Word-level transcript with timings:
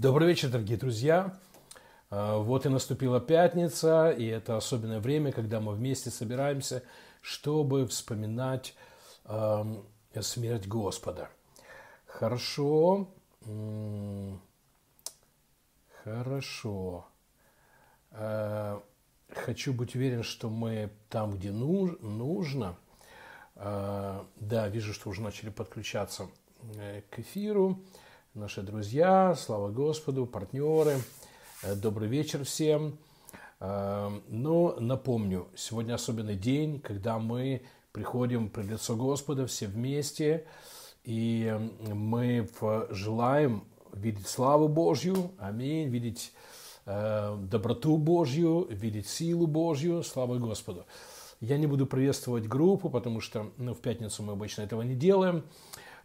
Добрый 0.00 0.28
вечер, 0.28 0.48
дорогие 0.48 0.78
друзья. 0.78 1.36
А, 2.08 2.38
вот 2.38 2.64
и 2.64 2.68
наступила 2.68 3.20
пятница, 3.20 4.10
и 4.10 4.26
это 4.26 4.56
особенное 4.56 5.00
время, 5.00 5.32
когда 5.32 5.58
мы 5.58 5.72
вместе 5.72 6.10
собираемся, 6.10 6.84
чтобы 7.20 7.84
вспоминать 7.88 8.76
смерть 10.20 10.68
Господа. 10.68 11.30
Хорошо, 12.06 13.08
хорошо. 16.04 17.08
Э, 18.12 18.78
хочу 19.34 19.72
быть 19.74 19.96
уверен, 19.96 20.22
что 20.22 20.48
мы 20.48 20.92
там, 21.08 21.32
где 21.32 21.50
нужно. 21.50 22.76
Э, 23.56 24.22
да, 24.36 24.68
вижу, 24.68 24.94
что 24.94 25.10
уже 25.10 25.22
начали 25.22 25.50
подключаться 25.50 26.28
э, 26.76 27.02
к 27.10 27.18
эфиру 27.18 27.82
наши 28.38 28.62
друзья, 28.62 29.34
слава 29.36 29.68
Господу, 29.70 30.24
партнеры. 30.24 30.98
Э, 31.64 31.74
добрый 31.74 32.08
вечер 32.08 32.44
всем. 32.44 32.96
Э, 33.58 34.10
но 34.28 34.76
напомню, 34.78 35.48
сегодня 35.56 35.94
особенный 35.94 36.36
день, 36.36 36.80
когда 36.80 37.18
мы 37.18 37.62
приходим 37.90 38.48
пред 38.48 38.66
лицо 38.66 38.94
Господа 38.94 39.46
все 39.48 39.66
вместе, 39.66 40.46
и 41.02 41.52
мы 41.80 42.48
желаем 42.90 43.64
видеть 43.92 44.28
славу 44.28 44.68
Божью, 44.68 45.32
аминь, 45.38 45.88
видеть 45.88 46.32
э, 46.86 47.36
доброту 47.42 47.96
Божью, 47.96 48.68
видеть 48.70 49.08
силу 49.08 49.48
Божью, 49.48 50.04
слава 50.04 50.38
Господу. 50.38 50.86
Я 51.40 51.58
не 51.58 51.66
буду 51.66 51.86
приветствовать 51.86 52.46
группу, 52.46 52.88
потому 52.88 53.20
что 53.20 53.50
ну, 53.56 53.74
в 53.74 53.80
пятницу 53.80 54.22
мы 54.22 54.34
обычно 54.34 54.62
этого 54.62 54.82
не 54.82 54.94
делаем. 54.94 55.42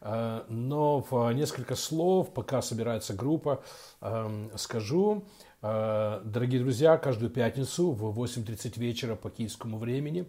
Э, 0.03 0.43
но 0.49 1.05
в 1.09 1.31
несколько 1.31 1.75
слов, 1.75 2.33
пока 2.33 2.61
собирается 2.61 3.13
группа, 3.13 3.63
эм, 4.01 4.51
скажу. 4.57 5.23
Э, 5.61 6.21
дорогие 6.25 6.59
друзья, 6.59 6.97
каждую 6.97 7.31
пятницу 7.31 7.91
в 7.91 8.19
8.30 8.19 8.77
вечера 8.77 9.15
по 9.15 9.29
киевскому 9.29 9.77
времени 9.77 10.25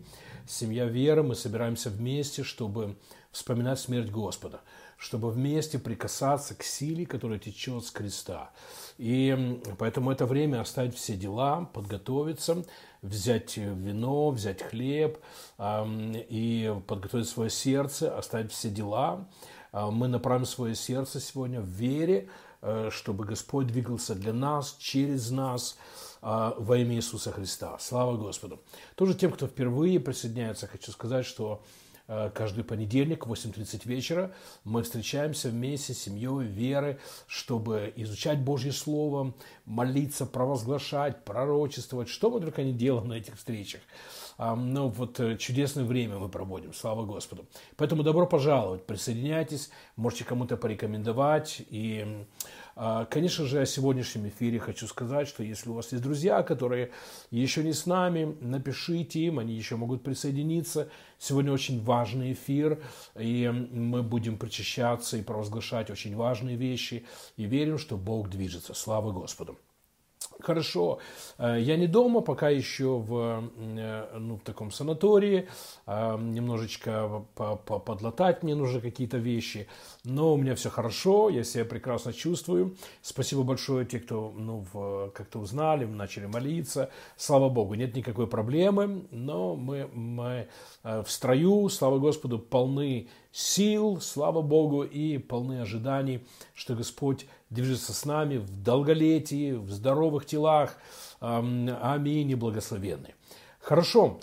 семья 0.47 0.86
веры, 0.86 1.22
мы 1.22 1.34
собираемся 1.34 1.91
вместе, 1.91 2.45
чтобы 2.45 2.97
вспоминать 3.33 3.80
смерть 3.80 4.11
Господа, 4.11 4.61
чтобы 4.97 5.30
вместе 5.30 5.80
прикасаться 5.80 6.55
к 6.55 6.62
силе, 6.62 7.05
которая 7.05 7.41
течет 7.41 7.84
с 7.84 7.91
креста. 7.91 8.50
И 8.97 9.61
поэтому 9.78 10.12
это 10.12 10.25
время 10.25 10.61
оставить 10.61 10.95
все 10.95 11.17
дела, 11.17 11.69
подготовиться, 11.72 12.64
взять 13.02 13.56
вино, 13.56 14.30
взять 14.30 14.62
хлеб 14.62 15.19
эм, 15.58 16.12
и 16.14 16.72
подготовить 16.86 17.28
свое 17.28 17.50
сердце, 17.50 18.17
оставить 18.17 18.52
все 18.52 18.70
дела, 18.70 19.27
мы 19.91 20.08
направим 20.08 20.47
свое 20.47 20.75
сердце 20.75 21.20
сегодня 21.20 21.61
в 21.61 21.67
вере, 21.67 22.28
э, 22.62 22.91
чтобы 22.91 23.25
Господь 23.25 23.67
двигался 23.67 24.14
для 24.14 24.33
нас, 24.33 24.77
через 24.78 25.30
нас, 25.30 25.77
а, 26.27 26.55
во 26.58 26.78
имя 26.78 26.97
Иисуса 26.97 27.33
Христа. 27.33 27.77
Слава 27.78 28.17
Господу. 28.17 28.58
Тоже 28.95 29.12
тем, 29.12 29.30
кто 29.30 29.47
впервые 29.47 30.00
присоединяется, 30.00 30.67
хочу 30.67 30.91
сказать, 30.91 31.27
что 31.27 31.62
каждый 32.07 32.65
понедельник 32.65 33.27
в 33.27 33.33
8.30 33.33 33.83
вечера 33.85 34.33
мы 34.65 34.83
встречаемся 34.83 35.49
вместе 35.49 35.95
с 35.95 36.03
семьей 36.03 36.47
веры, 36.47 36.99
чтобы 37.27 37.93
изучать 37.97 38.41
Божье 38.41 38.73
Слово, 38.73 39.35
молиться, 39.65 40.27
провозглашать, 40.27 41.25
пророчествовать, 41.25 42.09
что 42.09 42.31
мы 42.31 42.41
только 42.41 42.63
не 42.63 42.73
делаем 42.73 43.09
на 43.09 43.15
этих 43.15 43.37
встречах 43.37 43.81
ну, 44.39 44.89
вот 44.89 45.21
э, 45.21 45.37
чудесное 45.37 45.85
время 45.85 46.19
мы 46.19 46.29
проводим, 46.29 46.73
слава 46.73 47.05
Господу. 47.05 47.47
Поэтому 47.77 48.03
добро 48.03 48.27
пожаловать, 48.27 48.85
присоединяйтесь, 48.85 49.71
можете 49.97 50.25
кому-то 50.25 50.57
порекомендовать. 50.57 51.63
И, 51.71 52.05
а, 52.05 52.64
конечно 52.74 53.46
же, 53.46 53.61
о 53.61 53.67
сегодняшнем 53.67 54.29
эфире 54.29 54.58
хочу 54.58 54.86
сказать, 54.86 55.29
что 55.29 55.42
если 55.42 55.70
у 55.70 55.74
вас 55.74 55.92
есть 55.92 56.02
друзья, 56.02 56.42
которые 56.42 56.90
еще 57.30 57.62
не 57.62 57.73
с 57.73 57.86
нами, 57.86 58.36
напишите 58.40 59.20
им, 59.20 59.39
они 59.39 59.55
еще 59.55 59.77
могут 59.77 60.02
присоединиться. 60.02 60.89
Сегодня 61.18 61.52
очень 61.52 61.83
важный 61.83 62.33
эфир, 62.33 62.83
и 63.18 63.48
мы 63.48 64.02
будем 64.02 64.39
причащаться 64.39 65.17
и 65.17 65.23
провозглашать 65.23 65.90
очень 65.90 66.17
важные 66.17 66.57
вещи, 66.57 67.07
и 67.36 67.45
верим, 67.45 67.79
что 67.79 67.96
Бог 67.96 68.29
движется. 68.29 68.74
Слава 68.74 69.13
Господу. 69.13 69.58
Хорошо, 70.40 70.98
э, 71.39 71.58
я 71.61 71.77
не 71.77 71.86
дома, 71.86 72.20
пока 72.20 72.51
еще 72.51 72.98
в, 72.98 73.51
э, 73.57 74.18
ну, 74.18 74.36
в 74.36 74.40
таком 74.40 74.70
санатории, 74.70 75.48
э, 75.86 76.18
немножечко 76.18 77.24
подлатать 77.35 78.42
мне 78.42 78.55
нужно 78.55 78.80
какие-то 78.80 79.18
вещи, 79.18 79.67
но 80.05 80.34
у 80.34 80.36
меня 80.36 80.55
все 80.55 80.70
хорошо, 80.70 81.30
я 81.30 81.45
себя 81.45 81.64
прекрасно 81.64 82.13
чувствую. 82.13 82.77
Спасибо 83.02 83.42
большое 83.42 83.86
те, 83.86 84.01
кто 84.01 84.33
ну, 84.36 84.67
как-то 85.14 85.39
узнали, 85.39 85.84
начали 85.84 86.27
молиться. 86.27 86.90
Слава 87.17 87.48
Богу, 87.48 87.74
нет 87.74 87.96
никакой 87.96 88.27
проблемы, 88.27 89.07
но 89.11 89.57
мы, 89.57 89.89
мы 89.92 90.48
в 90.83 91.07
строю, 91.07 91.68
слава 91.68 91.98
Господу, 91.98 92.39
полны 92.39 93.08
сил, 93.33 94.01
слава 94.01 94.42
Богу, 94.42 94.84
и 94.84 95.18
полны 95.18 95.61
ожиданий, 95.61 96.24
что 96.55 96.74
Господь 96.74 97.27
движется 97.51 97.93
с 97.93 98.05
нами 98.05 98.39
в 98.39 98.63
долголетии, 98.63 99.53
в 99.53 99.71
здоровых 99.71 100.27
телах. 100.27 100.77
Аминь 101.21 102.31
и 102.31 102.35
благословенны. 102.35 103.15
Хорошо, 103.61 104.21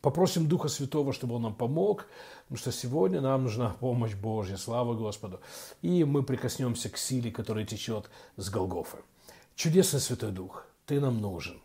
попросим 0.00 0.46
Духа 0.46 0.68
Святого, 0.68 1.12
чтобы 1.12 1.34
Он 1.34 1.42
нам 1.42 1.54
помог, 1.54 2.06
потому 2.44 2.58
что 2.58 2.72
сегодня 2.72 3.20
нам 3.20 3.44
нужна 3.44 3.70
помощь 3.80 4.14
Божья, 4.14 4.56
слава 4.56 4.94
Господу. 4.94 5.40
И 5.82 6.04
мы 6.04 6.22
прикоснемся 6.22 6.88
к 6.90 6.96
силе, 6.96 7.30
которая 7.30 7.64
течет 7.64 8.10
с 8.36 8.50
Голгофы. 8.50 8.98
Чудесный 9.56 10.00
Святой 10.00 10.30
Дух, 10.30 10.66
Ты 10.86 11.00
нам 11.00 11.20
нужен. 11.20 11.60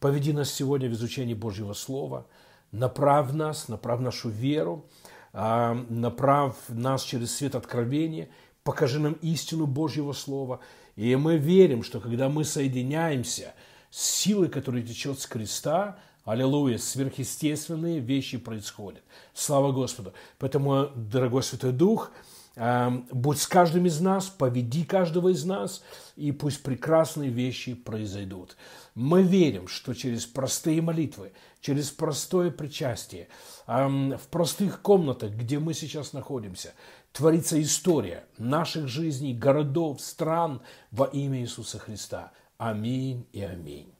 Поведи 0.00 0.32
нас 0.32 0.50
сегодня 0.50 0.88
в 0.88 0.92
изучении 0.94 1.34
Божьего 1.34 1.74
Слова, 1.74 2.26
направь 2.72 3.32
нас, 3.32 3.68
направь 3.68 4.00
нашу 4.00 4.30
веру, 4.30 4.86
направь 5.32 6.56
нас 6.68 7.02
через 7.02 7.36
свет 7.36 7.54
откровения, 7.54 8.30
покажи 8.64 8.98
нам 8.98 9.14
истину 9.22 9.66
Божьего 9.66 10.12
Слова. 10.12 10.60
И 10.96 11.14
мы 11.16 11.36
верим, 11.36 11.82
что 11.82 12.00
когда 12.00 12.28
мы 12.28 12.44
соединяемся 12.44 13.54
с 13.90 14.02
силой, 14.02 14.48
которая 14.48 14.82
течет 14.82 15.20
с 15.20 15.26
креста, 15.26 15.98
Аллилуйя, 16.24 16.76
сверхъестественные 16.78 17.98
вещи 17.98 18.36
происходят. 18.36 19.02
Слава 19.32 19.72
Господу. 19.72 20.12
Поэтому, 20.38 20.90
дорогой 20.94 21.42
Святой 21.42 21.72
Дух, 21.72 22.12
будь 23.10 23.38
с 23.38 23.46
каждым 23.46 23.86
из 23.86 24.00
нас, 24.00 24.26
поведи 24.26 24.84
каждого 24.84 25.30
из 25.30 25.44
нас, 25.44 25.82
и 26.16 26.30
пусть 26.30 26.62
прекрасные 26.62 27.30
вещи 27.30 27.72
произойдут. 27.74 28.56
Мы 28.94 29.22
верим, 29.22 29.66
что 29.66 29.94
через 29.94 30.26
простые 30.26 30.82
молитвы, 30.82 31.32
через 31.62 31.90
простое 31.90 32.50
причастие, 32.50 33.28
в 33.66 34.20
простых 34.30 34.82
комнатах, 34.82 35.32
где 35.32 35.58
мы 35.58 35.72
сейчас 35.72 36.12
находимся, 36.12 36.74
творится 37.12 37.60
история 37.60 38.24
наших 38.38 38.88
жизней, 38.88 39.34
городов, 39.34 40.00
стран 40.00 40.62
во 40.90 41.06
имя 41.06 41.40
Иисуса 41.40 41.78
Христа. 41.78 42.32
Аминь 42.58 43.26
и 43.32 43.42
аминь. 43.42 43.92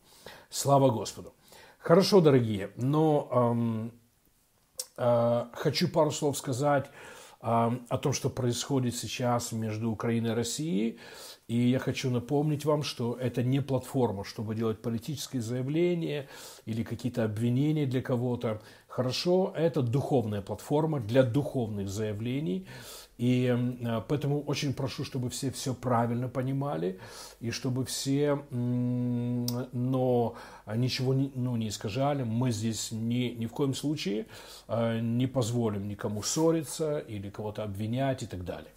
Слава 0.48 0.90
Господу. 0.90 1.34
Хорошо, 1.78 2.20
дорогие, 2.20 2.72
но 2.76 3.28
эм, 3.32 3.92
э, 4.98 5.46
хочу 5.54 5.88
пару 5.88 6.10
слов 6.10 6.36
сказать 6.36 6.86
э, 6.86 6.90
о 7.40 7.98
том, 7.98 8.12
что 8.12 8.28
происходит 8.28 8.94
сейчас 8.94 9.52
между 9.52 9.90
Украиной 9.90 10.32
и 10.32 10.34
Россией. 10.34 10.98
И 11.48 11.70
я 11.70 11.78
хочу 11.78 12.10
напомнить 12.10 12.64
вам, 12.64 12.82
что 12.82 13.16
это 13.18 13.42
не 13.42 13.60
платформа, 13.60 14.24
чтобы 14.24 14.54
делать 14.54 14.82
политические 14.82 15.40
заявления 15.40 16.28
или 16.66 16.84
какие-то 16.84 17.24
обвинения 17.24 17.86
для 17.86 18.02
кого-то. 18.02 18.60
Хорошо, 18.86 19.52
это 19.56 19.82
духовная 19.82 20.42
платформа 20.42 21.00
для 21.00 21.22
духовных 21.22 21.88
заявлений. 21.88 22.68
И 23.20 23.54
э, 23.54 24.00
поэтому 24.08 24.40
очень 24.40 24.72
прошу, 24.72 25.04
чтобы 25.04 25.28
все 25.28 25.50
все 25.50 25.74
правильно 25.74 26.26
понимали, 26.26 26.98
и 27.40 27.50
чтобы 27.50 27.84
все, 27.84 28.42
но 28.50 30.34
ничего 30.74 31.12
ну, 31.12 31.56
не 31.56 31.68
искажали. 31.68 32.22
Мы 32.22 32.50
здесь 32.50 32.92
ни, 32.92 33.34
ни 33.36 33.44
в 33.44 33.50
коем 33.50 33.74
случае 33.74 34.24
э, 34.68 35.00
не 35.00 35.26
позволим 35.26 35.86
никому 35.86 36.22
ссориться 36.22 36.98
или 36.98 37.28
кого-то 37.28 37.62
обвинять 37.62 38.22
и 38.22 38.26
так 38.26 38.42
далее. 38.42 38.70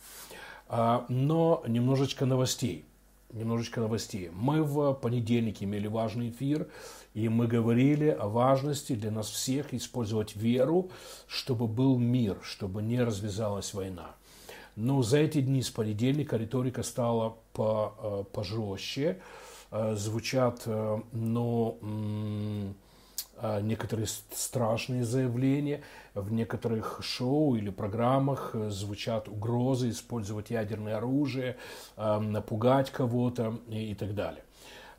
А, 0.67 1.05
но 1.07 1.63
немножечко 1.65 2.25
новостей. 2.25 2.83
Немножечко 3.31 3.79
новостей. 3.79 4.29
Мы 4.33 4.61
в 4.61 4.93
понедельник 4.95 5.63
имели 5.63 5.87
важный 5.87 6.31
эфир, 6.31 6.67
и 7.13 7.29
мы 7.29 7.47
говорили 7.47 8.09
о 8.09 8.27
важности 8.27 8.93
для 8.93 9.09
нас 9.09 9.29
всех 9.29 9.73
использовать 9.73 10.35
веру, 10.35 10.91
чтобы 11.27 11.67
был 11.67 11.97
мир, 11.97 12.39
чтобы 12.43 12.83
не 12.83 13.01
развязалась 13.01 13.73
война. 13.73 14.15
Но 14.75 15.03
за 15.03 15.19
эти 15.19 15.41
дни 15.41 15.61
с 15.61 15.69
понедельника 15.69 16.37
риторика 16.37 16.83
стала 16.83 17.37
по, 17.53 17.93
э, 17.97 18.23
пожестче, 18.31 19.19
э, 19.71 19.95
звучат, 19.95 20.63
э, 20.65 20.99
но 21.11 21.77
некоторые 23.61 24.07
страшные 24.07 25.03
заявления, 25.03 25.81
в 26.13 26.31
некоторых 26.31 26.99
шоу 27.03 27.55
или 27.55 27.71
программах 27.71 28.55
звучат 28.69 29.27
угрозы 29.27 29.89
использовать 29.89 30.49
ядерное 30.49 30.97
оружие, 30.97 31.57
напугать 31.97 32.91
кого-то 32.91 33.59
и 33.67 33.95
так 33.95 34.15
далее. 34.15 34.43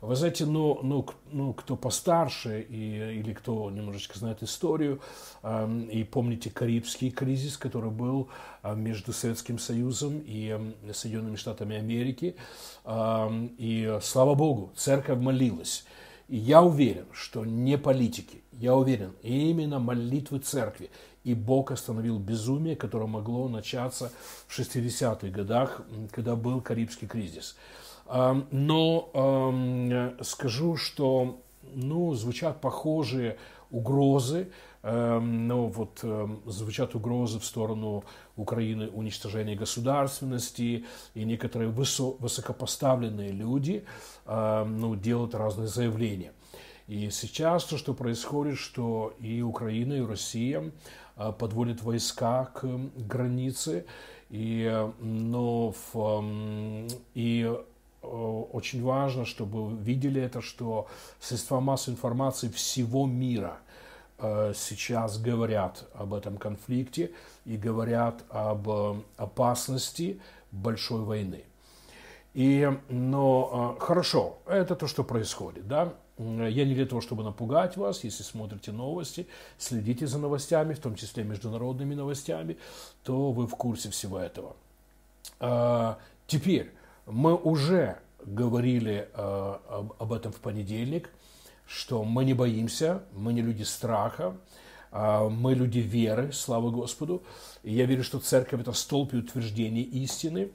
Вы 0.05 0.15
знаете, 0.15 0.45
ну, 0.45 0.79
ну, 0.83 1.05
ну 1.31 1.53
кто 1.53 1.75
постарше 1.75 2.61
и, 2.61 3.19
или 3.19 3.33
кто 3.33 3.71
немножечко 3.71 4.19
знает 4.19 4.43
историю, 4.43 5.01
э, 5.41 5.81
и 5.91 6.03
помните 6.03 6.51
Карибский 6.51 7.09
кризис, 7.09 7.57
который 7.57 7.89
был 7.89 8.29
э, 8.61 8.75
между 8.75 9.13
Советским 9.13 9.57
Союзом 9.57 10.21
и 10.23 10.55
э, 10.83 10.93
Соединенными 10.93 11.37
Штатами 11.37 11.75
Америки, 11.75 12.35
э, 12.83 13.47
и 13.57 13.97
слава 14.03 14.35
Богу, 14.35 14.71
церковь 14.75 15.17
молилась. 15.17 15.85
И 16.27 16.37
я 16.37 16.61
уверен, 16.61 17.05
что 17.11 17.43
не 17.43 17.77
политики, 17.77 18.43
я 18.51 18.75
уверен, 18.75 19.13
именно 19.23 19.79
молитвы 19.79 20.39
церкви. 20.39 20.91
И 21.23 21.33
Бог 21.33 21.71
остановил 21.71 22.19
безумие, 22.19 22.75
которое 22.75 23.07
могло 23.07 23.49
начаться 23.49 24.11
в 24.47 24.59
60-х 24.59 25.27
годах, 25.29 25.81
когда 26.11 26.35
был 26.35 26.61
Карибский 26.61 27.07
кризис. 27.07 27.55
Но 28.07 29.53
скажу, 30.21 30.77
что 30.77 31.41
ну, 31.73 32.13
звучат 32.13 32.61
похожие 32.61 33.37
угрозы, 33.71 34.51
ну, 34.83 35.65
вот 35.67 36.05
звучат 36.45 36.93
угрозы 36.93 37.39
в 37.39 37.45
сторону 37.45 38.03
Украины 38.35 38.89
уничтожения 38.89 39.55
государственности, 39.55 40.85
и 41.15 41.23
некоторые 41.23 41.71
высо- 41.71 42.15
высокопоставленные 42.19 43.31
люди 43.31 43.83
ну, 44.27 44.95
делают 44.95 45.33
разные 45.33 45.67
заявления. 45.67 46.33
И 46.87 47.09
сейчас 47.09 47.63
то, 47.63 47.77
что 47.77 47.95
происходит, 47.95 48.59
что 48.59 49.15
и 49.19 49.41
Украина, 49.41 49.93
и 49.93 50.01
Россия 50.01 50.71
а, 51.15 51.31
подводят 51.31 51.81
войска 51.81 52.45
к 52.53 52.63
границе, 52.95 53.87
и, 54.29 54.87
но 54.99 55.73
в, 55.93 56.23
и 57.15 57.55
Э, 57.55 57.63
очень 58.05 58.83
важно, 58.83 59.25
чтобы 59.25 59.75
видели 59.75 60.21
это, 60.21 60.41
что 60.41 60.87
средства 61.19 61.59
массовой 61.59 61.95
информации 61.95 62.49
всего 62.49 63.05
мира 63.05 63.57
э, 64.19 64.53
сейчас 64.55 65.17
говорят 65.17 65.85
об 65.93 66.13
этом 66.13 66.37
конфликте 66.37 67.11
и 67.45 67.57
говорят 67.57 68.23
об 68.29 68.69
э, 68.69 68.95
опасности 69.17 70.21
большой 70.51 71.01
войны. 71.01 71.43
И, 72.33 72.69
но 72.89 73.77
хорошо, 73.79 74.37
это 74.45 74.75
то, 74.75 74.87
что 74.87 75.03
происходит, 75.03 75.67
да. 75.67 75.93
Я 76.17 76.65
не 76.65 76.73
для 76.73 76.85
того, 76.85 77.01
чтобы 77.01 77.23
напугать 77.23 77.75
вас, 77.77 78.03
если 78.03 78.23
смотрите 78.23 78.71
новости, 78.71 79.27
следите 79.57 80.07
за 80.07 80.17
новостями, 80.17 80.73
в 80.73 80.79
том 80.79 80.95
числе 80.95 81.23
международными 81.23 81.93
новостями, 81.93 82.57
то 83.03 83.31
вы 83.31 83.47
в 83.47 83.55
курсе 83.55 83.89
всего 83.89 84.17
этого. 84.19 84.55
Теперь, 86.27 86.71
мы 87.05 87.35
уже 87.35 87.99
говорили 88.25 89.07
э, 89.13 89.55
об 89.99 90.13
этом 90.13 90.31
в 90.31 90.39
понедельник, 90.39 91.09
что 91.67 92.03
мы 92.03 92.25
не 92.25 92.33
боимся, 92.33 93.03
мы 93.13 93.33
не 93.33 93.41
люди 93.41 93.63
страха, 93.63 94.35
э, 94.91 95.29
мы 95.29 95.53
люди 95.53 95.79
веры, 95.79 96.31
слава 96.31 96.71
Господу. 96.71 97.23
И 97.63 97.73
я 97.73 97.85
верю, 97.85 98.03
что 98.03 98.19
церковь– 98.19 98.61
это 98.61 98.73
столб 98.73 99.13
и 99.13 99.17
утверждение 99.17 99.83
истины. 99.83 100.51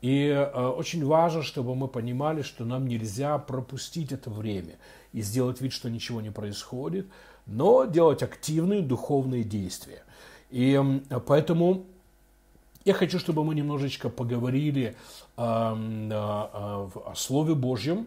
И 0.00 0.28
э, 0.28 0.66
очень 0.68 1.04
важно, 1.04 1.42
чтобы 1.42 1.74
мы 1.74 1.88
понимали, 1.88 2.42
что 2.42 2.64
нам 2.64 2.86
нельзя 2.86 3.36
пропустить 3.38 4.12
это 4.12 4.30
время 4.30 4.76
и 5.12 5.20
сделать 5.20 5.60
вид, 5.60 5.72
что 5.72 5.90
ничего 5.90 6.20
не 6.22 6.30
происходит, 6.30 7.06
но 7.46 7.84
делать 7.84 8.22
активные 8.22 8.80
духовные 8.80 9.44
действия. 9.44 10.02
И 10.50 10.80
поэтому 11.26 11.86
я 12.84 12.94
хочу, 12.94 13.18
чтобы 13.18 13.44
мы 13.44 13.54
немножечко 13.54 14.08
поговорили 14.08 14.96
э, 15.36 15.42
э, 15.42 15.42
о 15.42 17.12
Слове 17.14 17.54
Божьем, 17.54 18.06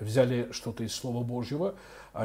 взяли 0.00 0.50
что-то 0.50 0.82
из 0.82 0.94
Слова 0.94 1.22
Божьего 1.22 1.76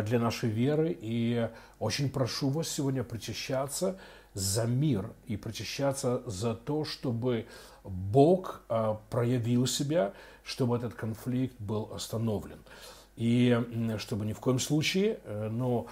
для 0.03 0.19
нашей 0.19 0.49
веры. 0.49 0.97
И 0.99 1.47
очень 1.79 2.09
прошу 2.09 2.49
вас 2.49 2.69
сегодня 2.69 3.03
причащаться 3.03 3.99
за 4.33 4.65
мир 4.65 5.11
и 5.27 5.37
причащаться 5.37 6.23
за 6.25 6.55
то, 6.55 6.85
чтобы 6.85 7.45
Бог 7.83 8.61
э, 8.67 8.95
проявил 9.11 9.67
себя, 9.67 10.13
чтобы 10.43 10.77
этот 10.77 10.95
конфликт 10.95 11.55
был 11.59 11.91
остановлен. 11.93 12.57
И 13.15 13.57
чтобы 13.99 14.25
ни 14.25 14.33
в 14.33 14.39
коем 14.39 14.59
случае, 14.59 15.19
но 15.25 15.87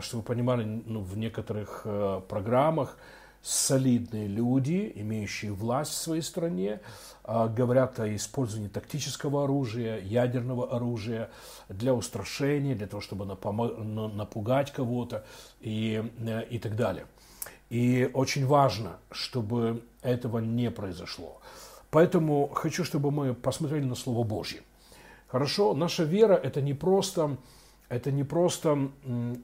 чтобы 0.00 0.20
вы 0.20 0.26
понимали, 0.26 0.64
ну, 0.64 1.00
в 1.00 1.18
некоторых 1.18 1.84
программах, 2.28 2.96
солидные 3.42 4.26
люди, 4.26 4.92
имеющие 4.94 5.52
власть 5.52 5.92
в 5.92 5.96
своей 5.96 6.22
стране, 6.22 6.80
а, 7.24 7.48
говорят 7.48 8.00
о 8.00 8.14
использовании 8.14 8.68
тактического 8.68 9.44
оружия, 9.44 10.00
ядерного 10.00 10.74
оружия 10.74 11.30
для 11.68 11.94
устрашения, 11.94 12.74
для 12.74 12.86
того, 12.86 13.00
чтобы 13.00 13.24
напугать 13.24 14.72
кого-то 14.72 15.24
и, 15.60 16.10
э, 16.18 16.44
и 16.50 16.58
так 16.58 16.76
далее. 16.76 17.06
И 17.70 18.10
очень 18.14 18.46
важно, 18.46 18.96
чтобы 19.10 19.84
этого 20.02 20.38
не 20.38 20.70
произошло. 20.70 21.40
Поэтому 21.90 22.48
хочу, 22.48 22.84
чтобы 22.84 23.10
мы 23.10 23.34
посмотрели 23.34 23.84
на 23.84 23.94
Слово 23.94 24.24
Божье. 24.24 24.62
Хорошо, 25.26 25.74
наша 25.74 26.04
вера– 26.04 26.34
это 26.42 26.62
не 26.62 26.74
просто, 26.74 27.36
это 27.88 28.10
не 28.10 28.24
просто, 28.24 28.90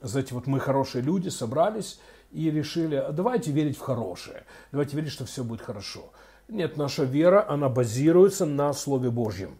знаете, 0.01 0.33
вот 0.33 0.47
мы 0.47 0.59
хорошие 0.59 1.01
люди, 1.01 1.29
собрались– 1.29 1.99
и 2.35 2.51
решили, 2.51 2.95
«А 2.95 3.11
давайте 3.11 3.51
верить 3.51 3.77
в 3.77 3.81
хорошее, 3.81 4.43
давайте 4.71 4.95
верить, 4.97 5.11
что 5.11 5.25
все 5.25 5.43
будет 5.43 5.61
хорошо. 5.61 6.11
Нет, 6.47 6.77
наша 6.77 7.03
вера, 7.03 7.49
она 7.49 7.69
базируется 7.69 8.45
на 8.45 8.73
Слове 8.73 9.09
Божьем. 9.09 9.57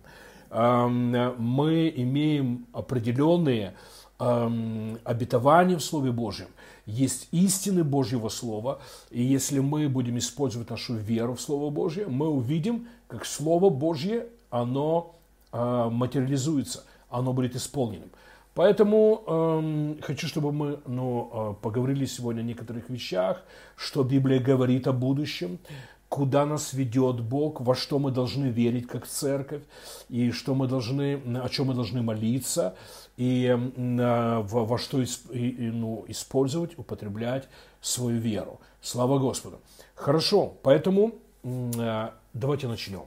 Мы 0.51 1.93
имеем 1.95 2.67
определенные 2.73 3.73
обетования 4.17 5.77
в 5.77 5.83
Слове 5.83 6.11
Божьем. 6.11 6.47
Есть 6.85 7.27
истины 7.31 7.83
Божьего 7.83 8.29
Слова, 8.29 8.79
и 9.09 9.23
если 9.23 9.59
мы 9.59 9.89
будем 9.89 10.19
использовать 10.19 10.69
нашу 10.69 10.93
веру 10.93 11.33
в 11.33 11.41
Слово 11.41 11.71
Божье, 11.71 12.05
мы 12.05 12.29
увидим, 12.29 12.87
как 13.07 13.25
Слово 13.25 13.71
Божье, 13.71 14.27
оно 14.51 15.15
а, 15.51 15.89
материализуется, 15.89 16.83
оно 17.09 17.33
будет 17.33 17.55
исполненным. 17.55 18.11
Поэтому 18.55 19.23
эм, 19.27 20.01
хочу, 20.01 20.27
чтобы 20.27 20.53
мы 20.53 20.79
ну, 20.87 21.29
э, 21.33 21.61
поговорили 21.61 22.05
сегодня 22.05 22.39
о 22.39 22.43
некоторых 22.43 22.89
вещах, 22.89 23.43
что 23.75 24.03
Библия 24.03 24.39
говорит 24.39 24.87
о 24.87 24.93
будущем, 24.93 25.59
куда 26.07 26.45
нас 26.45 26.71
ведет 26.71 27.19
Бог, 27.19 27.59
во 27.59 27.75
что 27.75 27.99
мы 27.99 28.11
должны 28.11 28.45
верить 28.45 28.87
как 28.87 29.05
церковь, 29.07 29.61
и 30.07 30.31
что 30.31 30.55
мы 30.55 30.67
должны, 30.67 31.21
о 31.43 31.49
чем 31.49 31.67
мы 31.67 31.73
должны 31.73 32.01
молиться, 32.01 32.75
и 33.17 33.47
э, 33.47 34.41
во, 34.41 34.65
во 34.65 34.77
что 34.77 35.03
исп, 35.03 35.31
и, 35.33 35.71
ну, 35.73 36.05
использовать, 36.07 36.79
употреблять 36.79 37.49
свою 37.81 38.19
веру. 38.19 38.61
Слава 38.81 39.19
Господу. 39.19 39.59
Хорошо, 39.95 40.53
поэтому 40.63 41.11
э, 41.43 42.09
давайте 42.33 42.69
начнем. 42.69 43.03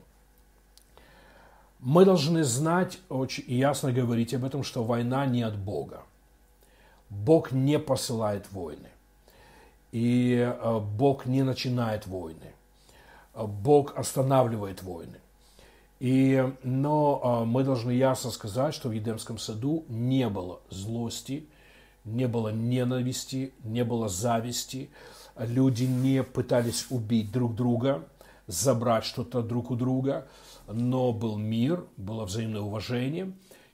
Мы 1.80 2.04
должны 2.04 2.42
знать 2.42 2.98
очень 3.08 3.44
ясно 3.46 3.92
говорить 3.92 4.34
об 4.34 4.44
этом, 4.44 4.64
что 4.64 4.82
война 4.82 5.26
не 5.26 5.42
от 5.42 5.56
Бога. 5.56 6.02
Бог 7.08 7.52
не 7.52 7.78
посылает 7.78 8.50
войны. 8.52 8.88
И 9.92 10.36
э, 10.36 10.80
Бог 10.80 11.26
не 11.26 11.42
начинает 11.42 12.06
войны. 12.06 12.52
Бог 13.34 13.96
останавливает 13.96 14.82
войны. 14.82 15.18
И, 16.00 16.52
но 16.62 17.42
э, 17.42 17.44
мы 17.44 17.64
должны 17.64 17.92
ясно 17.92 18.30
сказать, 18.30 18.74
что 18.74 18.88
в 18.88 18.92
Едемском 18.92 19.38
саду 19.38 19.84
не 19.88 20.28
было 20.28 20.60
злости, 20.70 21.46
не 22.04 22.26
было 22.26 22.48
ненависти, 22.48 23.52
не 23.64 23.84
было 23.84 24.08
зависти. 24.08 24.90
Люди 25.36 25.84
не 25.84 26.22
пытались 26.22 26.86
убить 26.90 27.30
друг 27.30 27.54
друга, 27.54 28.04
забрать 28.48 29.04
что-то 29.04 29.42
друг 29.42 29.70
у 29.70 29.76
друга– 29.76 30.26
но 30.72 31.12
был 31.12 31.36
мир, 31.36 31.86
было 31.96 32.24
взаимное 32.24 32.60
уважение, 32.60 33.32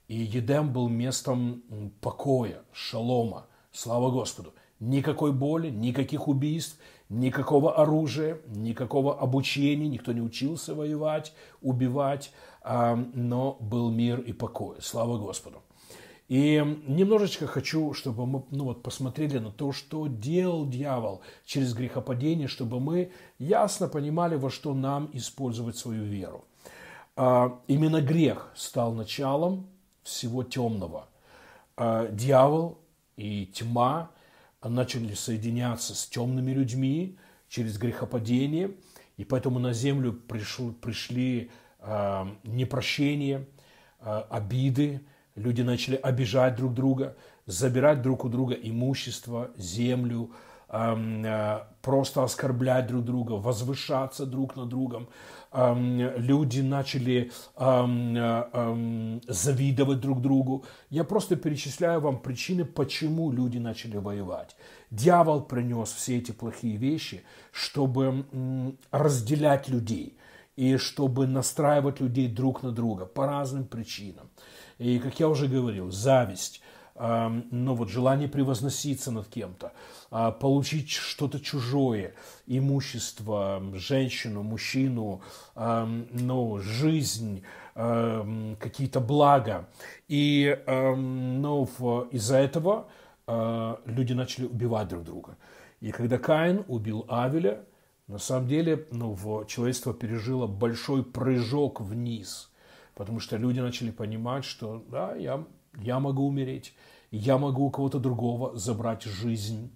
и 0.09 0.17
Едем 0.17 0.73
был 0.73 0.89
местом 0.89 1.63
покоя, 2.01 2.63
шалома, 2.73 3.47
слава 3.73 4.11
Господу. 4.11 4.53
Никакой 4.81 5.33
боли, 5.33 5.71
никаких 5.71 6.29
убийств, 6.29 6.79
никакого 7.09 7.77
оружия, 7.77 8.39
никакого 8.47 9.19
обучения, 9.19 9.89
никто 9.89 10.13
не 10.13 10.21
учился 10.21 10.75
воевать, 10.75 11.33
убивать, 11.63 12.33
а, 12.63 12.97
но 13.15 13.57
был 13.61 13.91
мир 13.91 14.21
и 14.21 14.33
покой, 14.33 14.77
слава 14.81 15.19
Господу. 15.19 15.63
И 16.29 16.81
немножечко 16.87 17.47
хочу, 17.47 17.93
чтобы 17.93 18.27
мы 18.27 18.45
ну 18.51 18.65
вот, 18.65 18.83
посмотрели 18.83 19.39
на 19.39 19.51
то, 19.51 19.73
что 19.73 20.07
делал 20.07 20.67
дьявол 20.67 21.21
через 21.45 21.75
грехопадение, 21.75 22.49
чтобы 22.49 22.81
мы 22.81 23.13
ясно 23.39 23.89
понимали, 23.89 24.37
во 24.37 24.51
что 24.51 24.73
нам 24.73 25.11
использовать 25.13 25.77
свою 25.77 26.05
веру. 26.05 26.45
А, 27.17 27.61
именно 27.69 28.01
грех 28.01 28.51
стал 28.57 28.95
началом 28.95 29.67
всего 30.03 30.43
темного. 30.45 31.09
А, 31.77 32.09
дьявол 32.09 32.79
и 33.17 33.47
тьма 33.47 34.11
начали 34.63 35.13
соединяться 35.13 35.95
с 35.95 36.07
темными 36.07 36.53
людьми 36.53 37.19
через 37.51 37.77
грехопадение, 37.77 38.71
и 39.19 39.25
поэтому 39.25 39.59
на 39.59 39.75
землю 39.75 40.15
пришли, 40.15 40.73
пришли 40.73 41.51
э, 41.81 42.27
непрощение, 42.45 43.47
обиды, 44.01 45.03
люди 45.37 45.63
начали 45.63 45.97
обижать 45.97 46.57
друг 46.57 46.75
друга, 46.75 47.17
забирать 47.47 48.03
друг 48.03 48.25
у 48.25 48.29
друга 48.29 48.55
имущество, 48.55 49.51
землю, 49.57 50.31
э, 50.69 51.61
просто 51.83 52.23
оскорблять 52.23 52.87
друг 52.87 53.05
друга, 53.05 53.33
возвышаться 53.33 54.27
друг 54.27 54.57
над 54.57 54.69
другом. 54.69 55.09
Люди 55.57 56.63
начали 56.63 57.31
завидовать 59.29 60.01
друг 60.01 60.21
другу. 60.21 60.65
Я 60.91 61.05
просто 61.05 61.37
перечисляю 61.37 62.01
вам 62.01 62.19
причины, 62.19 62.65
почему 62.65 63.31
люди 63.31 63.59
начали 63.59 63.99
воевать. 63.99 64.57
Дьявол 64.91 65.43
принес 65.43 65.93
все 65.93 66.19
эти 66.19 66.33
плохие 66.33 66.77
вещи, 66.77 67.23
чтобы 67.53 68.25
разделять 68.91 69.69
людей 69.69 70.19
и 70.57 70.77
чтобы 70.77 71.27
настраивать 71.29 72.01
людей 72.01 72.27
друг 72.29 72.65
на 72.65 72.73
друга 72.73 73.07
по 73.07 73.27
разным 73.27 73.65
причинам. 73.65 74.29
И, 74.79 74.99
как 74.99 75.21
я 75.21 75.29
уже 75.29 75.47
говорил, 75.47 75.91
зависть, 75.91 76.61
ну 76.97 77.75
вот 77.75 77.89
желание 77.89 78.29
превозноситься 78.29 79.11
над 79.11 79.27
кем-то, 79.27 79.73
а, 80.13 80.31
получить 80.31 80.91
что-то 80.91 81.41
чужое, 81.41 82.15
имущество, 82.47 83.61
женщину, 83.75 84.45
мужчину, 84.45 85.21
ну, 85.57 86.59
жизнь, 86.61 87.43
какие-то 87.75 89.01
блага. 89.01 89.69
И 90.07 90.57
ну, 90.67 91.65
из-за 92.13 92.37
этого 92.37 92.87
а, 93.27 93.81
люди 93.87 94.13
начали 94.13 94.47
убивать 94.47 94.89
друг 94.89 95.05
друга. 95.05 95.37
И 95.81 95.91
когда 95.91 96.19
Каин 96.19 96.65
убил 96.69 97.05
Авеля, 97.09 97.65
на 98.07 98.19
самом 98.19 98.49
деле 98.49 98.87
ну, 98.91 99.17
человечество 99.47 99.95
пережило 99.95 100.47
большой 100.47 101.03
прыжок 101.03 101.81
вниз, 101.81 102.51
потому 102.95 103.21
что 103.21 103.37
люди 103.37 103.61
начали 103.61 103.91
понимать, 103.91 104.45
что 104.45 104.85
да, 104.91 105.15
я, 105.15 105.45
я 105.79 106.01
могу 106.01 106.27
умереть, 106.27 106.75
я 107.11 107.39
могу 107.39 107.67
у 107.67 107.71
кого-то 107.71 107.99
другого 107.99 108.57
забрать 108.57 109.05
жизнь, 109.05 109.73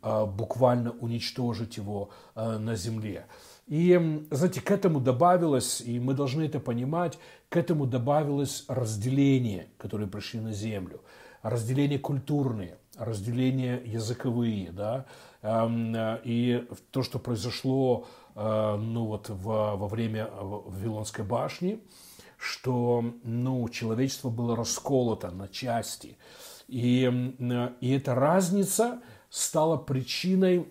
а, 0.00 0.26
буквально 0.26 0.92
уничтожить 0.92 1.76
его 1.76 2.10
а, 2.34 2.58
на 2.58 2.76
земле. 2.76 3.26
И, 3.66 4.26
знаете, 4.30 4.60
к 4.60 4.70
этому 4.70 5.00
добавилось, 5.00 5.80
и 5.80 5.98
мы 6.00 6.14
должны 6.14 6.42
это 6.42 6.58
понимать, 6.60 7.18
к 7.48 7.56
этому 7.56 7.86
добавилось 7.86 8.64
разделение, 8.68 9.68
которые 9.76 10.08
пришли 10.08 10.40
на 10.40 10.52
землю, 10.52 11.02
разделение 11.42 11.98
культурные, 11.98 12.78
разделение 12.96 13.82
языковые, 13.84 14.72
да, 14.72 15.06
и 16.24 16.66
то, 16.90 17.02
что 17.02 17.18
произошло 17.18 18.06
а, 18.40 18.76
ну, 18.76 19.06
вот, 19.06 19.28
во, 19.30 19.76
во 19.76 19.88
время 19.88 20.30
Вавилонской 20.30 21.24
башни, 21.24 21.80
что 22.38 23.04
ну, 23.24 23.68
человечество 23.68 24.30
было 24.30 24.56
расколото 24.56 25.30
на 25.30 25.48
части– 25.48 26.16
и, 26.68 27.10
и 27.80 27.90
эта 27.90 28.14
разница 28.14 29.00
стала 29.30 29.78
причиной 29.78 30.68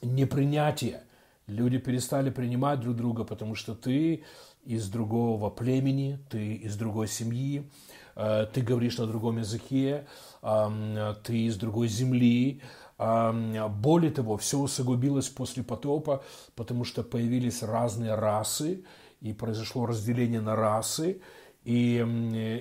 непринятия. 0.00 1.02
Люди 1.48 1.78
перестали 1.78 2.30
принимать 2.30 2.80
друг 2.80 2.96
друга, 2.96 3.24
потому 3.24 3.56
что 3.56 3.74
ты 3.74 4.24
из 4.64 4.88
другого 4.88 5.50
племени, 5.50 6.20
ты 6.30 6.54
из 6.54 6.76
другой 6.76 7.08
семьи, 7.08 7.68
э, 8.14 8.46
ты 8.52 8.60
говоришь 8.62 8.98
на 8.98 9.06
другом 9.06 9.38
языке, 9.38 10.06
ты 10.40 11.38
из 11.46 11.56
другой 11.56 11.88
земли. 11.88 12.62
Более 12.98 14.10
того, 14.12 14.36
все 14.36 14.58
усугубилось 14.58 15.28
после 15.28 15.64
потопа, 15.64 16.22
потому 16.54 16.84
что 16.84 17.02
появились 17.02 17.62
разные 17.62 18.14
расы, 18.14 18.84
и 19.22 19.32
произошло 19.32 19.86
разделение 19.86 20.40
на 20.40 20.56
расы, 20.56 21.20
и, 21.64 22.04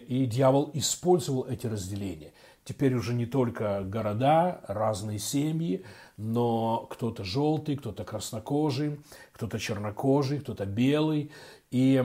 и 0.07 0.25
дьявол 0.27 0.71
использовал 0.73 1.45
эти 1.45 1.65
разделения. 1.65 2.33
Теперь 2.63 2.93
уже 2.93 3.15
не 3.15 3.25
только 3.25 3.81
города, 3.83 4.61
разные 4.67 5.17
семьи, 5.17 5.83
но 6.17 6.87
кто-то 6.91 7.23
желтый, 7.23 7.75
кто-то 7.75 8.03
краснокожий, 8.03 8.99
кто-то 9.33 9.57
чернокожий, 9.57 10.39
кто-то 10.39 10.65
белый. 10.65 11.31
И 11.71 12.03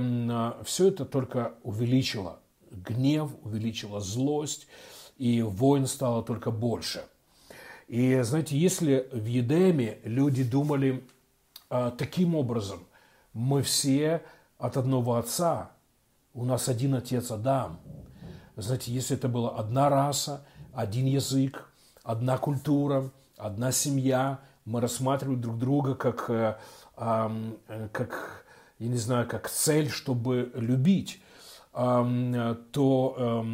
все 0.64 0.88
это 0.88 1.04
только 1.04 1.54
увеличило 1.62 2.40
гнев, 2.70 3.30
увеличило 3.42 4.00
злость, 4.00 4.66
и 5.18 5.42
войн 5.42 5.86
стало 5.86 6.22
только 6.22 6.50
больше. 6.50 7.04
И 7.86 8.18
знаете, 8.22 8.56
если 8.56 9.08
в 9.12 9.26
Едеме 9.26 9.98
люди 10.04 10.42
думали 10.42 11.04
а, 11.68 11.90
таким 11.90 12.34
образом, 12.34 12.86
мы 13.32 13.62
все 13.62 14.22
от 14.58 14.76
одного 14.76 15.16
отца, 15.16 15.70
у 16.32 16.44
нас 16.44 16.68
один 16.68 16.94
отец 16.94 17.30
Адам. 17.30 17.80
Знаете, 18.56 18.92
если 18.92 19.16
это 19.16 19.28
была 19.28 19.50
одна 19.50 19.88
раса, 19.88 20.44
один 20.72 21.06
язык, 21.06 21.68
одна 22.02 22.38
культура, 22.38 23.10
одна 23.36 23.72
семья, 23.72 24.40
мы 24.64 24.80
рассматривали 24.80 25.36
друг 25.36 25.58
друга 25.58 25.94
как, 25.94 26.30
э, 26.30 26.56
э, 26.96 27.88
как 27.92 28.44
я 28.78 28.88
не 28.88 28.98
знаю, 28.98 29.26
как 29.28 29.48
цель, 29.48 29.90
чтобы 29.90 30.50
любить, 30.54 31.22
то 31.72 33.44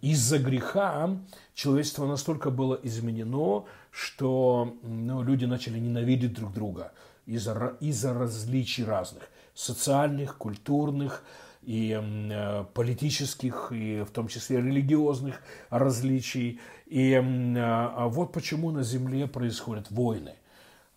из-за 0.00 0.38
греха 0.40 1.16
человечество 1.54 2.06
настолько 2.06 2.50
было 2.50 2.74
изменено, 2.82 3.66
что 3.92 4.76
ну, 4.82 5.22
люди 5.22 5.44
начали 5.44 5.78
ненавидеть 5.78 6.34
друг 6.34 6.52
друга 6.52 6.92
из-за 7.24 7.76
из 7.78 8.04
различий 8.04 8.84
разных, 8.84 9.28
социальных, 9.54 10.38
культурных, 10.38 11.24
и 11.62 11.96
э, 12.00 12.64
политических, 12.74 13.70
и 13.70 14.02
в 14.02 14.10
том 14.10 14.28
числе 14.28 14.58
религиозных 14.58 15.40
различий. 15.70 16.60
И 16.86 17.12
э, 17.12 18.08
вот 18.08 18.32
почему 18.32 18.70
на 18.70 18.82
Земле 18.82 19.26
происходят 19.26 19.90
войны. 19.90 20.34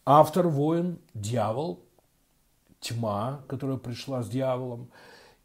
Автор 0.06 0.48
войн– 0.48 1.00
дьявол, 1.14 1.84
тьма, 2.80 3.42
которая 3.48 3.78
пришла 3.78 4.24
с 4.24 4.30
дьяволом, 4.30 4.90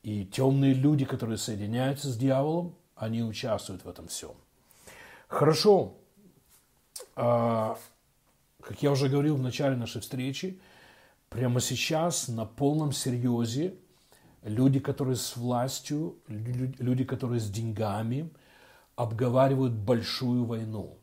и 0.02 0.24
темные 0.24 0.74
люди, 0.74 1.04
которые 1.04 1.36
соединяются 1.38 2.08
с 2.08 2.16
дьяволом, 2.16 2.74
они 2.96 3.22
участвуют 3.22 3.84
в 3.84 3.88
этом 3.88 4.08
всем. 4.08 4.32
Хорошо. 5.28 5.94
А, 7.16 7.78
как 8.62 8.82
я 8.82 8.90
уже 8.90 9.08
говорил 9.08 9.36
в 9.36 9.42
начале 9.42 9.76
нашей 9.76 10.00
встречи, 10.00 10.60
прямо 11.30 11.60
сейчас 11.60 12.28
на 12.28 12.44
полном 12.44 12.92
серьезе 12.92 13.74
люди, 14.42 14.80
которые 14.80 15.16
с 15.16 15.36
властью, 15.36 16.16
люди, 16.28 17.04
которые 17.04 17.40
с 17.40 17.48
деньгами, 17.48 18.28
обговаривают 18.96 19.72
большую 19.72 20.44
войну. 20.44 20.98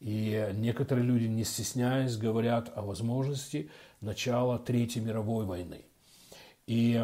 И 0.00 0.48
некоторые 0.54 1.04
люди, 1.04 1.24
не 1.24 1.44
стесняясь, 1.44 2.16
говорят 2.16 2.72
о 2.74 2.82
возможности 2.82 3.68
начала 4.00 4.58
Третьей 4.58 5.02
мировой 5.02 5.44
войны. 5.44 5.84
И 6.68 7.02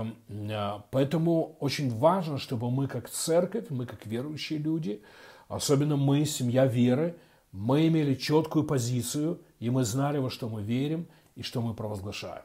а, 0.52 0.84
поэтому 0.90 1.56
очень 1.58 1.90
важно, 1.90 2.38
чтобы 2.38 2.70
мы 2.70 2.86
как 2.86 3.10
церковь, 3.10 3.70
мы 3.70 3.84
как 3.86 4.06
верующие 4.06 4.60
люди, 4.60 5.02
особенно 5.48 5.96
мы, 5.96 6.24
семья 6.24 6.66
веры, 6.66 7.16
мы 7.50 7.88
имели 7.88 8.14
четкую 8.14 8.64
позицию, 8.64 9.40
и 9.58 9.70
мы 9.70 9.84
знали, 9.84 10.18
во 10.18 10.30
что 10.30 10.48
мы 10.48 10.62
верим 10.62 11.08
и 11.36 11.42
что 11.42 11.60
мы 11.60 11.74
провозглашаем. 11.74 12.42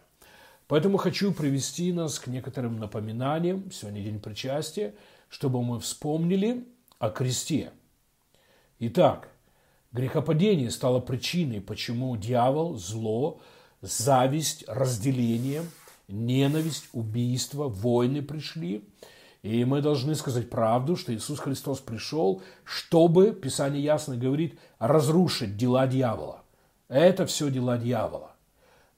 Поэтому 0.67 0.98
хочу 0.98 1.34
привести 1.34 1.91
нас 1.91 2.19
к 2.19 2.27
некоторым 2.27 2.77
напоминаниям. 2.77 3.72
Сегодня 3.72 4.01
день 4.01 4.19
причастия, 4.19 4.93
чтобы 5.27 5.63
мы 5.63 5.79
вспомнили 5.79 6.67
о 7.00 7.10
кресте. 7.10 7.72
Итак, 8.79 9.29
грехопадение 9.91 10.69
стало 10.69 11.00
причиной, 11.00 11.60
почему 11.60 12.15
дьявол, 12.17 12.77
зло, 12.77 13.41
зависть, 13.81 14.63
разделение, 14.67 15.63
ненависть, 16.08 16.89
убийство, 16.93 17.67
войны 17.67 18.22
пришли. 18.22 18.84
И 19.41 19.63
мы 19.65 19.81
должны 19.81 20.15
сказать 20.15 20.50
правду, 20.50 20.96
что 20.96 21.15
Иисус 21.15 21.39
Христос 21.39 21.79
пришел, 21.79 22.43
чтобы, 22.63 23.31
Писание 23.31 23.81
ясно 23.81 24.17
говорит, 24.17 24.60
разрушить 24.79 25.58
дела 25.58 25.88
дьявола. 25.88 26.43
Это 26.89 27.25
все 27.25 27.50
дела 27.50 27.77
дьявола. 27.77 28.28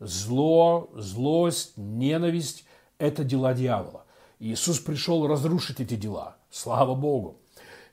Зло, 0.01 0.89
злость, 0.95 1.77
ненависть– 1.77 2.65
это 2.97 3.23
дела 3.23 3.53
дьявола. 3.53 4.05
Иисус 4.39 4.79
пришел 4.79 5.27
разрушить 5.27 5.79
эти 5.79 5.95
дела. 5.95 6.37
Слава 6.49 6.95
Богу. 6.95 7.39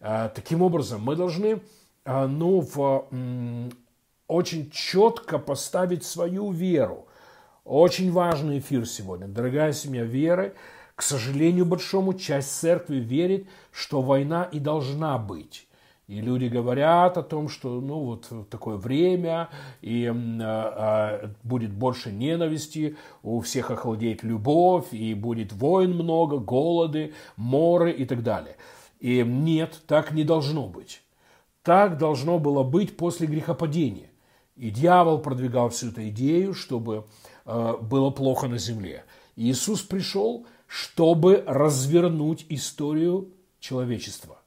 А, 0.00 0.30
таким 0.30 0.62
образом, 0.62 1.02
мы 1.02 1.16
должны 1.16 1.60
а, 2.06 2.26
ну, 2.26 2.62
в, 2.62 3.08
очень 4.26 4.70
четко 4.70 5.38
поставить 5.38 6.02
свою 6.02 6.50
веру. 6.50 7.08
Очень 7.66 8.10
важный 8.10 8.60
эфир 8.60 8.86
сегодня. 8.86 9.28
Дорогая 9.28 9.74
семья 9.74 10.04
веры, 10.04 10.54
к 10.94 11.02
сожалению 11.02 11.66
большому, 11.66 12.14
часть 12.14 12.58
церкви 12.58 12.96
верит, 12.96 13.46
что 13.70 14.00
война 14.00 14.44
и 14.44 14.58
должна 14.58 15.18
быть. 15.18 15.67
И 16.08 16.22
люди 16.22 16.46
говорят 16.46 17.18
о 17.18 17.22
том, 17.22 17.50
что 17.50 17.82
ну 17.82 18.00
вот 18.00 18.32
такое 18.48 18.78
время, 18.78 19.50
и 19.82 20.04
э, 20.06 20.10
э, 20.10 21.28
будет 21.42 21.70
больше 21.70 22.10
ненависти, 22.10 22.96
у 23.22 23.40
всех 23.42 23.70
охладеет 23.70 24.22
любовь, 24.22 24.86
и 24.92 25.12
будет 25.12 25.52
войн 25.52 25.94
много, 25.94 26.38
голоды, 26.38 27.12
моры 27.36 27.92
и 27.92 28.06
так 28.06 28.22
далее. 28.22 28.56
И 29.00 29.22
нет, 29.22 29.82
так 29.86 30.12
не 30.12 30.24
должно 30.24 30.66
быть. 30.66 31.02
Так 31.62 31.98
должно 31.98 32.38
было 32.38 32.62
быть 32.62 32.96
после 32.96 33.26
грехопадения. 33.26 34.10
И 34.56 34.70
дьявол 34.70 35.18
продвигал 35.18 35.68
всю 35.68 35.88
эту 35.90 36.08
идею, 36.08 36.54
чтобы 36.54 37.04
э, 37.44 37.74
было 37.82 38.08
плохо 38.08 38.48
на 38.48 38.56
земле. 38.56 39.04
И 39.36 39.50
Иисус 39.50 39.82
пришел, 39.82 40.46
чтобы 40.66 41.44
развернуть 41.46 42.46
историю 42.48 43.28
человечества 43.60 44.37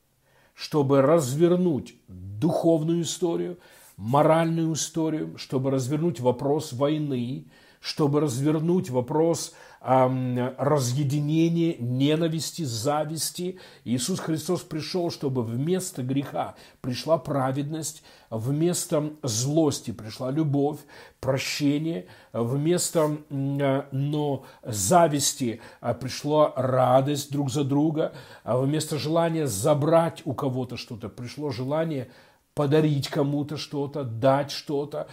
чтобы 0.62 1.02
развернуть 1.02 1.96
духовную 2.08 3.02
историю, 3.02 3.58
моральную 3.98 4.74
историю, 4.74 5.36
чтобы 5.40 5.72
развернуть 5.72 6.20
вопрос 6.20 6.72
войны, 6.72 7.48
чтобы 7.80 8.20
развернуть 8.20 8.92
вопрос 8.92 9.56
разъединения, 9.82 11.76
ненависти, 11.80 12.62
зависти. 12.64 13.58
Иисус 13.84 14.20
Христос 14.20 14.62
пришел, 14.62 15.10
чтобы 15.10 15.44
вместо 15.44 16.04
греха 16.04 16.54
пришла 16.82 17.18
праведность, 17.18 18.04
вместо 18.30 19.14
злости 19.24 19.90
пришла 19.92 20.30
любовь, 20.30 20.78
прощение, 21.20 22.06
вместо 22.32 23.18
но 23.30 24.46
зависти 24.64 25.62
а, 25.82 25.96
пришла 25.96 26.54
радость 26.56 27.32
друг 27.32 27.50
за 27.50 27.64
друга, 27.64 28.14
а 28.44 28.60
вместо 28.60 29.00
желания 29.00 29.48
забрать 29.48 30.22
у 30.26 30.34
кого-то 30.34 30.78
что-то 30.78 31.10
пришло 31.10 31.50
желание 31.50 32.12
подарить 32.54 33.08
кому-то 33.08 33.58
что-то, 33.58 34.04
дать 34.04 34.52
что-то 34.52 35.08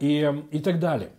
и, 0.00 0.44
и 0.50 0.58
так 0.58 0.80
далее. 0.80 1.12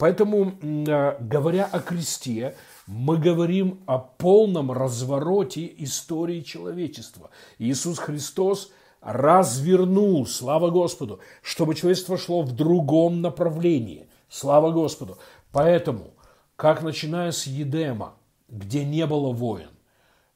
Поэтому, 0.00 0.54
а, 0.88 1.18
говоря 1.20 1.66
о 1.66 1.78
кресте, 1.78 2.56
мы 2.86 3.18
говорим 3.18 3.80
о 3.84 3.98
полном 3.98 4.72
развороте 4.72 5.70
истории 5.76 6.40
человечества. 6.40 7.28
Иисус 7.58 7.98
Христос 7.98 8.72
развернул, 9.02 10.26
слава 10.26 10.70
Господу, 10.70 11.20
чтобы 11.42 11.74
человечество 11.74 12.16
шло 12.16 12.40
в 12.40 12.52
другом 12.52 13.20
направлении. 13.20 14.08
Слава 14.30 14.70
Господу. 14.70 15.18
Поэтому, 15.52 16.14
как 16.56 16.82
начиная 16.82 17.30
с 17.30 17.46
Едема, 17.46 18.14
где 18.48 18.86
не 18.86 19.04
было 19.04 19.34
войн, 19.34 19.68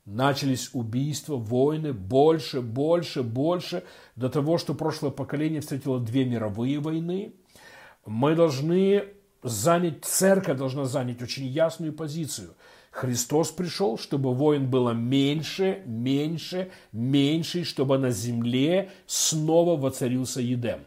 начались 0.05 0.75
убийства, 0.75 1.37
войны, 1.37 1.95
больше, 1.95 2.61
больше, 2.61 3.23
больше, 3.23 3.85
до 4.15 4.29
того, 4.29 4.59
что 4.59 4.75
прошлое 4.75 5.11
поколение 5.11 5.63
встретило 5.63 6.01
две 6.01 6.27
мировые 6.27 6.81
войны, 6.81 7.33
мы 8.05 8.35
должны 8.35 9.05
занять, 9.45 10.05
церковь 10.05 10.59
должна 10.59 10.87
занять 10.87 11.23
очень 11.23 11.47
ясную 11.47 11.93
позицию. 11.93 12.57
Христос 12.91 13.51
пришел, 13.51 13.99
чтобы 13.99 14.35
войн 14.35 14.71
было 14.71 14.93
меньше, 14.93 15.83
меньше, 15.85 16.71
меньше, 16.93 17.65
чтобы 17.65 17.99
на 17.99 18.11
земле 18.11 18.91
снова 19.07 19.77
воцарился 19.81 20.41
Едем. 20.41 20.81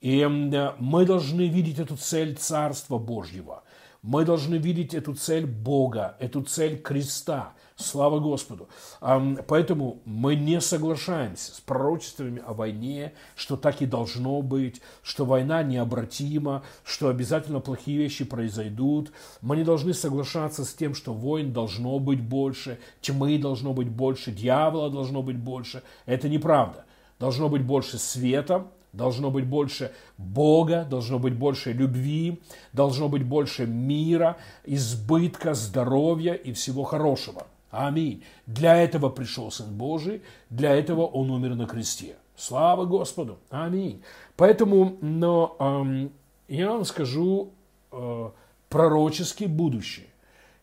И 0.00 0.24
мы 0.26 1.04
должны 1.04 1.48
видеть 1.48 1.78
эту 1.78 1.96
цель 1.96 2.36
Царства 2.36 2.98
Божьего. 2.98 3.64
Мы 4.02 4.24
должны 4.24 4.54
видеть 4.54 4.94
эту 4.94 5.14
цель 5.14 5.46
Бога, 5.46 6.16
эту 6.18 6.42
цель 6.42 6.78
креста– 6.78 7.54
Слава 7.78 8.20
Господу. 8.20 8.68
Поэтому 9.00 10.00
мы 10.06 10.34
не 10.34 10.62
соглашаемся 10.62 11.54
с 11.54 11.60
пророчествами 11.60 12.42
о 12.46 12.54
войне, 12.54 13.12
что 13.34 13.58
так 13.58 13.82
и 13.82 13.86
должно 13.86 14.40
быть, 14.40 14.80
что 15.02 15.26
война 15.26 15.62
необратима, 15.62 16.62
что 16.84 17.08
обязательно 17.08 17.60
плохие 17.60 17.98
вещи 17.98 18.24
произойдут. 18.24 19.12
Мы 19.42 19.58
не 19.58 19.62
должны 19.62 19.92
соглашаться 19.92 20.64
с 20.64 20.72
тем, 20.72 20.94
что 20.94 21.12
войн 21.12 21.52
должно 21.52 21.98
быть 21.98 22.22
больше, 22.22 22.78
тьмы 23.02 23.36
должно 23.38 23.74
быть 23.74 23.90
больше, 23.90 24.32
дьявола 24.32 24.88
должно 24.90 25.22
быть 25.22 25.36
больше. 25.36 25.82
Это 26.06 26.30
неправда. 26.30 26.86
Должно 27.18 27.50
быть 27.50 27.62
больше 27.62 27.98
света, 27.98 28.66
должно 28.94 29.30
быть 29.30 29.46
больше 29.46 29.92
Бога, 30.16 30.86
должно 30.88 31.18
быть 31.18 31.34
больше 31.34 31.72
любви, 31.72 32.40
должно 32.72 33.10
быть 33.10 33.22
больше 33.22 33.66
мира, 33.66 34.38
избытка, 34.64 35.52
здоровья 35.52 36.32
и 36.32 36.54
всего 36.54 36.82
хорошего. 36.82 37.46
Аминь. 37.70 38.22
Для 38.46 38.76
этого 38.76 39.08
пришел 39.08 39.50
Сын 39.50 39.74
Божий, 39.74 40.22
для 40.50 40.74
этого 40.74 41.02
Он 41.02 41.30
умер 41.30 41.56
на 41.56 41.66
кресте. 41.66 42.16
Слава 42.36 42.84
Господу. 42.84 43.38
Аминь. 43.50 44.02
Поэтому, 44.36 44.96
но 45.00 45.56
эм, 45.58 46.12
я 46.48 46.70
вам 46.70 46.84
скажу 46.84 47.50
э, 47.92 48.30
пророчески 48.68 49.44
будущее. 49.44 50.06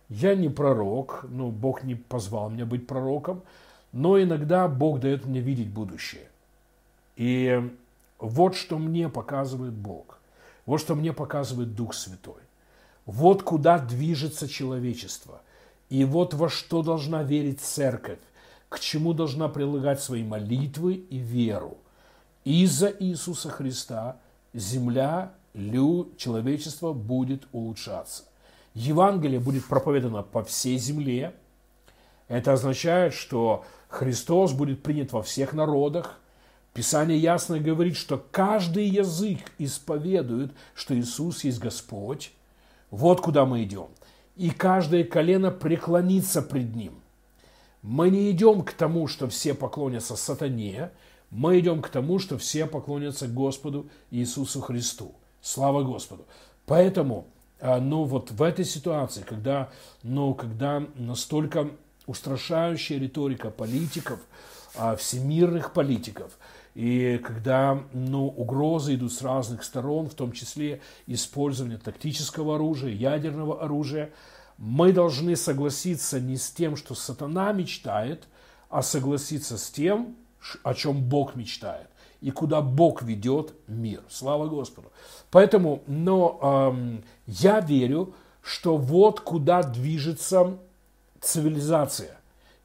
Я 0.10 0.36
не 0.36 0.50
пророк, 0.50 1.26
ну, 1.30 1.50
Бог 1.50 1.84
не 1.84 1.96
позвал 1.96 2.50
меня 2.50 2.66
быть 2.66 2.86
пророком, 2.86 3.42
но 3.92 4.22
иногда 4.22 4.68
Бог 4.68 5.00
дает 5.00 5.26
мне 5.26 5.40
видеть 5.40 5.70
будущее. 5.70 6.28
И 7.16 7.72
вот 8.20 8.56
что 8.56 8.78
мне 8.78 9.10
показывает 9.10 9.74
Бог. 9.74 10.20
Вот 10.66 10.80
что 10.80 10.96
мне 10.96 11.12
показывает 11.12 11.76
Дух 11.76 11.94
Святой. 11.94 12.42
Вот 13.06 13.44
куда 13.44 13.80
движется 13.80 14.48
человечество– 14.48 15.42
и 15.94 16.06
вот 16.06 16.34
во 16.34 16.50
что 16.50 16.82
должна 16.82 17.22
верить 17.22 17.62
церковь, 17.62 18.18
к 18.68 18.80
чему 18.80 19.14
должна 19.14 19.48
прилагать 19.48 20.02
свои 20.02 20.24
молитвы 20.24 20.96
и 20.96 21.20
веру. 21.20 21.78
Из-за 22.46 22.88
Иисуса 22.88 23.52
Христа 23.52 24.18
земля, 24.56 25.34
люд, 25.54 26.18
человечество 26.18 26.94
будет 26.94 27.48
улучшаться. 27.52 28.24
Евангелие 28.74 29.40
будет 29.40 29.68
проповедано 29.68 30.24
по 30.24 30.44
всей 30.44 30.80
земле. 30.80 31.36
Это 32.28 32.54
означает, 32.54 33.14
что 33.14 33.64
Христос 33.88 34.52
будет 34.52 34.82
принят 34.82 35.12
во 35.12 35.22
всех 35.22 35.54
народах. 35.54 36.20
Писание 36.74 37.20
ясно 37.20 37.60
говорит, 37.60 37.98
что 37.98 38.18
каждый 38.32 38.88
язык 38.88 39.38
исповедует, 39.60 40.54
что 40.74 41.00
Иисус 41.00 41.44
есть 41.44 41.60
Господь. 41.60 42.32
Вот 42.90 43.22
куда 43.22 43.46
мы 43.46 43.62
идем 43.64 43.90
и 44.36 44.50
каждое 44.50 45.04
колено 45.04 45.52
преклонится 45.52 46.42
пред 46.42 46.76
Ним. 46.76 46.94
Мы 47.82 48.10
не 48.10 48.32
идем 48.32 48.64
к 48.64 48.72
тому, 48.74 49.08
что 49.08 49.28
все 49.28 49.54
поклонятся 49.54 50.16
сатане, 50.16 50.92
мы 51.30 51.60
идем 51.60 51.82
к 51.82 51.90
тому, 51.90 52.20
что 52.20 52.38
все 52.38 52.66
поклонятся 52.66 53.28
Господу 53.28 53.90
Иисусу 54.12 54.62
Христу. 54.62 55.14
Слава 55.42 55.84
Господу. 55.84 56.26
Поэтому, 56.66 57.28
а, 57.60 57.80
ну 57.80 58.04
вот 58.04 58.32
в 58.32 58.42
этой 58.42 58.64
ситуации, 58.66 59.24
когда, 59.28 59.70
ну, 60.04 60.34
когда 60.34 60.84
настолько 60.96 61.70
устрашающая 62.06 63.00
риторика 63.00 63.50
политиков, 63.50 64.20
а, 64.76 64.96
всемирных 64.96 65.74
политиков– 65.74 66.32
и 66.76 67.20
когда 67.24 67.84
ну, 67.94 68.28
угрозы 68.28 68.96
идут 68.96 69.14
с 69.14 69.22
разных 69.22 69.64
сторон, 69.64 70.10
в 70.10 70.16
том 70.16 70.32
числе 70.32 70.82
использование 71.06 71.78
тактического 71.78 72.56
оружия, 72.56 72.92
ядерного 72.92 73.62
оружия, 73.62 74.12
мы 74.58 74.92
должны 74.92 75.36
согласиться 75.36 76.20
не 76.20 76.38
с 76.38 76.50
тем, 76.50 76.76
что 76.76 76.96
сатана 76.96 77.52
мечтает, 77.52 78.28
а 78.70 78.82
согласиться 78.82 79.58
с 79.58 79.70
тем, 79.70 80.16
о 80.64 80.74
чем 80.74 81.04
Бог 81.04 81.36
мечтает 81.36 81.88
и 82.22 82.32
куда 82.32 82.62
Бог 82.62 83.04
ведет 83.04 83.54
мир. 83.68 84.02
Слава 84.10 84.48
Господу. 84.48 84.92
Поэтому, 85.30 85.84
но 85.88 86.72
эм, 86.74 87.04
я 87.28 87.60
верю, 87.60 88.16
что 88.42 88.78
вот 88.78 89.20
куда 89.20 89.62
движется 89.62 90.58
цивилизация 91.20 92.18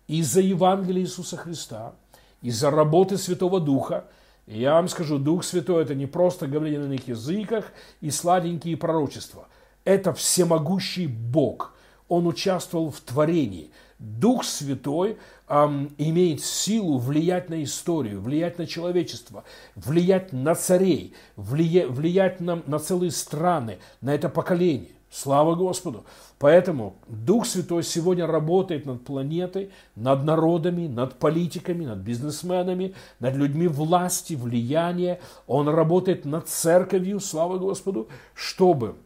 из-за 0.06 0.40
Евангелия 0.40 1.02
Иисуса 1.02 1.36
Христа– 1.36 1.92
из-за 2.42 2.70
работы 2.70 3.16
Святого 3.18 3.60
Духа. 3.60 4.04
И 4.46 4.60
я 4.60 4.74
вам 4.74 4.88
скажу, 4.88 5.18
Дух 5.18 5.44
Святой– 5.44 5.82
это 5.84 5.94
не 5.94 6.06
просто 6.06 6.46
говорение 6.46 6.80
на 6.80 6.86
иных 6.86 7.08
языках 7.08 7.66
и 8.00 8.10
сладенькие 8.10 8.76
пророчества. 8.76 9.48
Это 9.84 10.12
всемогущий 10.12 11.06
Бог. 11.06 11.74
Он 12.08 12.26
участвовал 12.26 12.90
в 12.90 13.00
творении. 13.00 13.70
Дух 13.98 14.44
Святой 14.44 15.18
эм, 15.48 15.92
имеет 15.98 16.42
силу 16.42 16.98
влиять 16.98 17.50
на 17.50 17.62
историю, 17.62 18.20
влиять 18.20 18.58
на 18.58 18.66
человечество, 18.66 19.44
влиять 19.74 20.32
на 20.32 20.54
царей, 20.54 21.14
влия, 21.36 21.86
влиять 21.86 22.40
на, 22.40 22.62
на 22.66 22.78
целые 22.78 23.10
страны, 23.10 23.78
на 24.00 24.14
это 24.14 24.28
поколение. 24.28 24.92
Слава 25.10 25.54
Господу! 25.54 26.04
Поэтому 26.38 26.96
Дух 27.08 27.46
Святой 27.46 27.82
сегодня 27.82 28.26
работает 28.26 28.86
над 28.86 29.04
планетой, 29.04 29.70
над 29.96 30.22
народами, 30.22 30.86
над 30.86 31.18
политиками, 31.18 31.84
над 31.86 31.98
бизнесменами, 31.98 32.94
над 33.18 33.34
людьми 33.34 33.66
власти, 33.68 34.34
влияния. 34.34 35.20
Он 35.46 35.68
работает 35.68 36.24
над 36.24 36.48
церковью, 36.48 37.20
слава 37.20 37.58
Господу, 37.58 38.08
чтобы 38.34 38.96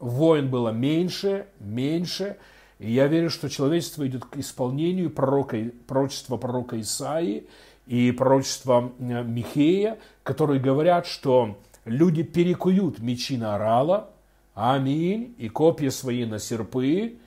войн 0.00 0.50
было 0.50 0.70
меньше, 0.70 1.46
меньше. 1.60 2.36
И 2.78 2.92
я 2.92 3.06
верю, 3.06 3.30
что 3.30 3.48
человечество 3.48 4.06
идет 4.06 4.24
к 4.24 4.36
исполнению 4.36 5.10
пророка, 5.10 5.70
пророчества 5.86 6.36
пророка 6.36 6.80
Исаии. 6.80 7.46
и 7.86 8.12
пророчества 8.12 8.92
э, 8.98 9.22
Михея, 9.22 9.98
которые 10.22 10.60
говорят, 10.60 11.06
что 11.06 11.56
люди 11.84 12.22
перекуют 12.22 13.00
мечи 13.00 13.36
на 13.36 13.56
орала, 13.56 14.10
аминь, 14.54 15.34
и 15.38 15.48
копья 15.48 15.90
свои 15.90 16.24
на 16.24 16.38
серпы, 16.38 17.18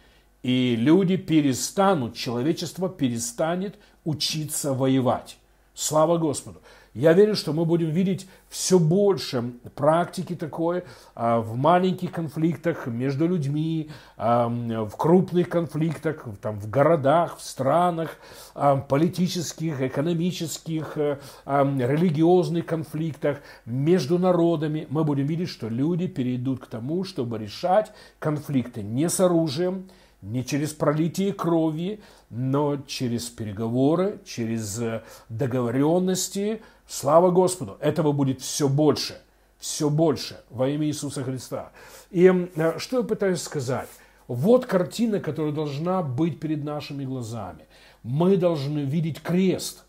и 0.44 0.76
люди 0.76 1.18
перестанут, 1.18 2.16
человечество 2.16 2.90
перестанет 2.90 3.80
учиться 4.04 4.74
воевать. 4.74 5.38
Слава 5.74 6.18
Господу! 6.18 6.62
Я 6.96 7.12
верю, 7.12 7.36
что 7.36 7.52
мы 7.52 7.66
будем 7.66 7.90
видеть 7.90 8.26
все 8.48 8.80
больше 8.80 9.52
практики 9.76 10.34
такой 10.34 10.86
а, 11.14 11.42
в 11.42 11.58
маленьких 11.58 12.10
конфликтах 12.10 12.88
между 12.88 13.28
людьми, 13.28 13.90
а, 14.16 14.48
в 14.48 14.96
крупных 14.96 15.50
конфликтах, 15.50 16.26
там, 16.42 16.58
в 16.58 16.70
городах, 16.70 17.38
в 17.38 17.42
странах, 17.42 18.16
а, 18.54 18.78
политических, 18.78 19.82
экономических, 19.82 20.98
религиозных 21.46 22.66
конфликтах, 22.66 23.40
между 23.66 24.18
народами. 24.18 24.88
Мы 24.90 25.04
будем 25.04 25.26
видеть, 25.26 25.50
что 25.50 25.68
люди 25.68 26.08
перейдут 26.08 26.62
к 26.64 26.68
тому, 26.68 27.04
чтобы 27.04 27.40
решать 27.40 27.92
конфликты 28.20 28.82
не 28.82 29.10
с 29.10 29.20
оружием, 29.20 29.90
не 30.26 30.44
через 30.44 30.74
пролитие 30.74 31.34
крови, 31.34 32.02
но 32.30 32.78
через 32.88 33.30
переговоры, 33.30 34.20
через 34.26 34.80
э, 34.80 35.04
договоренности, 35.30 36.62
Слава 36.88 37.32
Господу! 37.32 37.78
Этого 37.80 38.12
будет 38.12 38.42
все 38.42 38.70
больше, 38.70 39.20
все 39.58 39.90
больше 39.90 40.42
во 40.50 40.70
имя 40.70 40.86
Иисуса 40.88 41.24
Христа. 41.24 41.72
И 42.12 42.50
э, 42.56 42.78
что 42.78 42.98
я 42.98 43.04
пытаюсь 43.04 43.42
сказать? 43.42 43.90
Вот 44.28 44.66
картина, 44.66 45.20
которая 45.20 45.52
должна 45.52 46.04
быть 46.04 46.40
перед 46.40 46.64
нашими 46.64 47.04
глазами. 47.06 47.66
Мы 48.04 48.38
должны 48.38 48.80
видеть 48.80 49.22
крест 49.22 49.86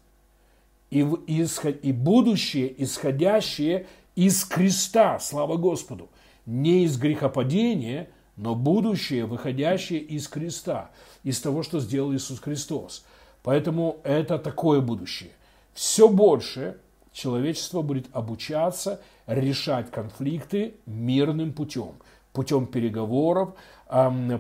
и, 0.91 1.01
и 1.01 1.93
будущее, 1.93 2.83
исходящее 2.83 3.87
из 4.15 4.45
креста, 4.45 5.19
слава 5.19 5.57
Господу. 5.57 6.09
Не 6.47 6.85
из 6.85 6.97
грехопадения, 6.97 8.09
но 8.37 8.55
будущее, 8.55 9.25
выходящее 9.27 10.01
из 10.01 10.29
креста, 10.29 10.91
из 11.23 11.41
того, 11.41 11.63
что 11.63 11.81
сделал 11.81 12.13
Иисус 12.15 12.41
Христос. 12.41 13.05
Поэтому 13.43 13.99
это 14.05 14.39
такое 14.39 14.81
будущее. 14.81 15.31
Все 15.73 16.09
больше 16.09 16.77
человечество 17.13 17.83
будет 17.83 18.07
обучаться 18.13 19.01
решать 19.27 19.91
конфликты 19.91 20.75
мирным 20.87 21.53
путем, 21.53 21.95
путем 22.33 22.67
переговоров, 22.67 23.55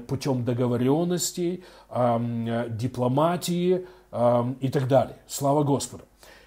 путем 0.06 0.44
договоренностей, 0.44 1.64
дипломатии 1.90 3.86
и 4.60 4.68
так 4.68 4.88
далее. 4.88 5.16
Слава 5.26 5.62
Господу! 5.62 6.04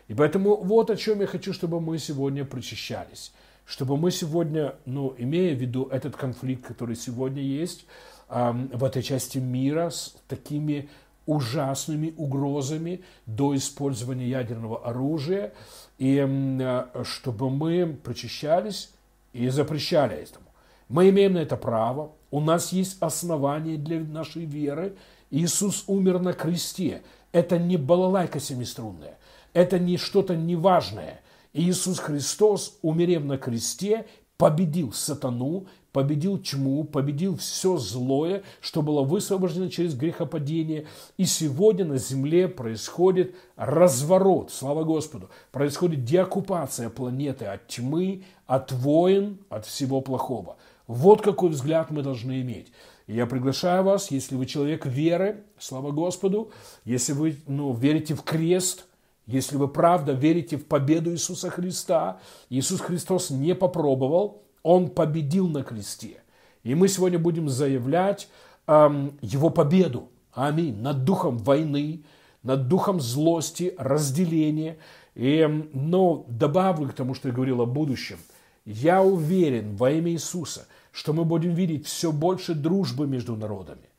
И 0.07 0.13
поэтому 0.13 0.55
вот 0.55 0.89
о 0.89 0.95
чем 0.95 1.21
я 1.21 1.27
хочу, 1.27 1.53
чтобы 1.53 1.79
мы 1.79 1.97
сегодня 1.99 2.43
прочищались. 2.43 3.31
Чтобы 3.69 3.97
мы 3.97 4.09
сегодня, 4.09 4.73
ну, 4.85 5.13
имея 5.15 5.53
в 5.53 5.59
виду 5.59 5.83
этот 5.91 6.15
конфликт, 6.15 6.65
который 6.65 6.95
сегодня 6.95 7.43
есть 7.43 7.85
в 8.27 8.83
этой 8.83 9.03
части 9.03 9.37
мира 9.37 9.91
с 9.91 10.15
такими 10.27 10.89
ужасными 11.27 12.15
угрозами 12.17 13.03
до 13.27 13.55
использования 13.55 14.27
ядерного 14.27 14.83
оружия, 14.83 15.53
и 15.99 16.17
э, 16.17 17.03
чтобы 17.03 17.51
мы 17.51 17.95
прочищались 18.03 18.89
и 19.33 19.49
запрещали 19.49 20.15
этому. 20.15 20.47
Мы 20.87 21.09
имеем 21.09 21.33
на 21.33 21.39
это 21.39 21.55
право, 21.55 22.13
у 22.31 22.39
нас 22.39 22.73
есть 22.73 22.97
основания 23.01 23.77
для 23.77 23.99
нашей 23.99 24.45
веры. 24.45 24.95
Иисус 25.29 25.83
умер 25.85 26.17
на 26.19 26.33
кресте. 26.33 27.03
Это 27.31 27.59
не 27.59 27.77
балалайка 27.77 28.39
семиструнная, 28.39 29.19
это 29.53 29.77
не 29.77 29.97
что-то 29.97 30.35
неважное. 30.35 31.21
Иисус 31.53 31.99
Христос, 31.99 32.77
умерев 32.81 33.23
на 33.25 33.37
кресте, 33.37 34.05
победил 34.37 34.93
сатану, 34.93 35.67
победил 35.91 36.37
тьму, 36.37 36.83
победил 36.83 37.37
все 37.37 37.77
злое, 37.77 38.43
что 38.61 38.81
было 38.81 39.01
высвобождено 39.03 39.69
через 39.69 39.95
грехопадение. 39.95 40.87
И 41.17 41.25
сегодня 41.25 41.85
на 41.85 41.97
земле 41.97 42.47
происходит 42.47 43.35
разворот, 43.55 44.51
слава 44.51 44.83
Господу, 44.83 45.29
происходит 45.51 46.05
деоккупация 46.05 46.89
планеты 46.89 47.45
от 47.45 47.67
тьмы, 47.67 48.23
от 48.45 48.71
войн, 48.71 49.39
от 49.49 49.65
всего 49.65 50.01
плохого. 50.01 50.57
Вот 50.87 51.21
какой 51.21 51.49
взгляд 51.49 51.91
мы 51.91 52.01
должны 52.01 52.41
иметь. 52.41 52.71
я 53.07 53.25
приглашаю 53.25 53.83
вас, 53.83 54.09
если 54.09 54.35
вы 54.35 54.45
человек 54.45 54.85
веры, 54.85 55.43
слава 55.59 55.91
Господу, 55.91 56.51
если 56.85 57.13
вы 57.13 57.37
ну, 57.45 57.73
верите 57.73 58.15
в 58.15 58.23
крест, 58.23 58.85
если 59.29 59.57
вы 59.57 59.67
правда 59.67 60.13
верите 60.13 60.57
в 60.57 60.65
победу 60.65 61.11
Иисуса 61.11 61.51
Христа, 61.51 62.19
Иисус 62.49 62.81
Христос 62.81 63.29
не 63.29 63.53
попробовал, 63.53 64.41
он 64.63 64.89
победил 64.89 65.47
на 65.47 65.61
кресте. 65.61 66.23
И 66.63 66.73
мы 66.73 66.87
сегодня 66.87 67.19
будем 67.19 67.47
заявлять 67.47 68.27
эм, 68.65 69.19
его 69.21 69.51
победу. 69.51 70.09
Аминь. 70.33 70.81
Над 70.81 71.03
духом 71.03 71.37
войны, 71.37 72.05
над 72.41 72.67
духом 72.67 72.99
злости, 72.99 73.75
разделения. 73.77 74.79
И, 75.13 75.37
эм, 75.37 75.69
но 75.73 76.25
добавлю 76.27 76.89
к 76.89 76.93
тому, 76.93 77.13
что 77.13 77.27
я 77.27 77.33
говорил 77.33 77.61
о 77.61 77.67
будущем. 77.67 78.17
Я 78.65 79.03
уверен 79.03 79.75
во 79.75 79.91
имя 79.91 80.11
Иисуса, 80.11 80.67
что 80.91 81.13
мы 81.13 81.23
будем 81.23 81.53
видеть 81.53 81.85
все 81.85 82.11
больше 82.11 82.55
дружбы 82.55 83.05
между 83.05 83.35
народами. 83.35 83.89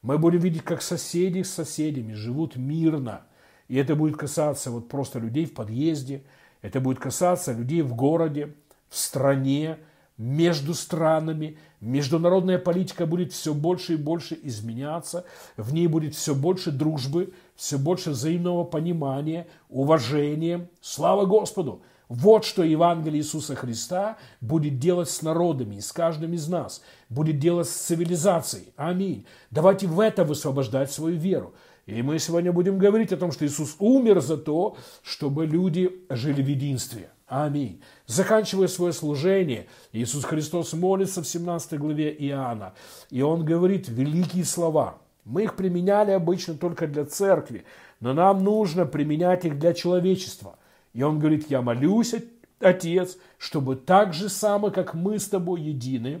Мы 0.00 0.16
будем 0.16 0.38
видеть, 0.38 0.62
как 0.62 0.80
соседи 0.80 1.42
с 1.42 1.50
соседями 1.50 2.14
живут 2.14 2.56
мирно. 2.56 3.24
И 3.68 3.76
это 3.76 3.94
будет 3.94 4.16
касаться 4.16 4.70
вот 4.70 4.88
просто 4.88 5.18
людей 5.18 5.46
в 5.46 5.54
подъезде, 5.54 6.22
это 6.62 6.80
будет 6.80 6.98
касаться 6.98 7.52
людей 7.52 7.82
в 7.82 7.94
городе, 7.94 8.54
в 8.88 8.96
стране, 8.96 9.78
между 10.16 10.74
странами, 10.74 11.58
международная 11.80 12.58
политика 12.58 13.06
будет 13.06 13.32
все 13.32 13.54
больше 13.54 13.94
и 13.94 13.96
больше 13.96 14.36
изменяться, 14.42 15.24
в 15.56 15.72
ней 15.72 15.86
будет 15.86 16.14
все 16.16 16.34
больше 16.34 16.72
дружбы, 16.72 17.32
все 17.54 17.78
больше 17.78 18.10
взаимного 18.10 18.64
понимания, 18.64 19.46
уважения. 19.68 20.68
Слава 20.80 21.24
Господу! 21.24 21.82
Вот 22.08 22.46
что 22.46 22.64
Евангелие 22.64 23.20
Иисуса 23.20 23.54
Христа 23.54 24.16
будет 24.40 24.78
делать 24.78 25.10
с 25.10 25.20
народами 25.20 25.76
и 25.76 25.80
с 25.82 25.92
каждым 25.92 26.32
из 26.32 26.48
нас, 26.48 26.82
будет 27.10 27.38
делать 27.38 27.68
с 27.68 27.72
цивилизацией. 27.72 28.72
Аминь. 28.76 29.26
Давайте 29.50 29.86
в 29.86 30.00
это 30.00 30.24
высвобождать 30.24 30.90
свою 30.90 31.18
веру. 31.18 31.52
И 31.88 32.02
мы 32.02 32.18
сегодня 32.18 32.52
будем 32.52 32.76
говорить 32.76 33.14
о 33.14 33.16
том, 33.16 33.32
что 33.32 33.46
Иисус 33.46 33.74
умер 33.78 34.20
за 34.20 34.36
то, 34.36 34.76
чтобы 35.02 35.46
люди 35.46 35.90
жили 36.10 36.42
в 36.42 36.46
единстве. 36.46 37.08
Аминь. 37.26 37.80
Заканчивая 38.04 38.68
свое 38.68 38.92
служение, 38.92 39.68
Иисус 39.92 40.24
Христос 40.24 40.74
молится 40.74 41.22
в 41.22 41.26
17 41.26 41.78
главе 41.78 42.14
Иоанна, 42.14 42.74
и 43.08 43.22
Он 43.22 43.42
говорит 43.42 43.88
великие 43.88 44.44
слова. 44.44 44.98
Мы 45.24 45.44
их 45.44 45.56
применяли 45.56 46.10
обычно 46.10 46.58
только 46.58 46.86
для 46.86 47.06
церкви, 47.06 47.64
но 48.00 48.12
нам 48.12 48.44
нужно 48.44 48.84
применять 48.84 49.46
их 49.46 49.58
для 49.58 49.72
человечества. 49.72 50.58
И 50.92 51.02
Он 51.02 51.18
говорит, 51.18 51.50
я 51.50 51.62
молюсь, 51.62 52.14
Отец, 52.60 53.16
чтобы 53.38 53.76
так 53.76 54.12
же 54.12 54.28
само, 54.28 54.70
как 54.70 54.92
мы 54.92 55.18
с 55.18 55.26
тобой 55.26 55.62
едины, 55.62 56.20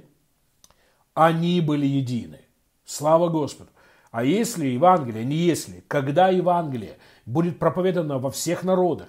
они 1.12 1.60
были 1.60 1.84
едины. 1.84 2.40
Слава 2.86 3.28
Господу. 3.28 3.68
А 4.10 4.24
если 4.24 4.66
Евангелие, 4.66 5.24
не 5.24 5.36
если, 5.36 5.84
когда 5.86 6.28
Евангелие 6.28 6.98
будет 7.26 7.58
проповедано 7.58 8.18
во 8.18 8.30
всех 8.30 8.62
народах, 8.64 9.08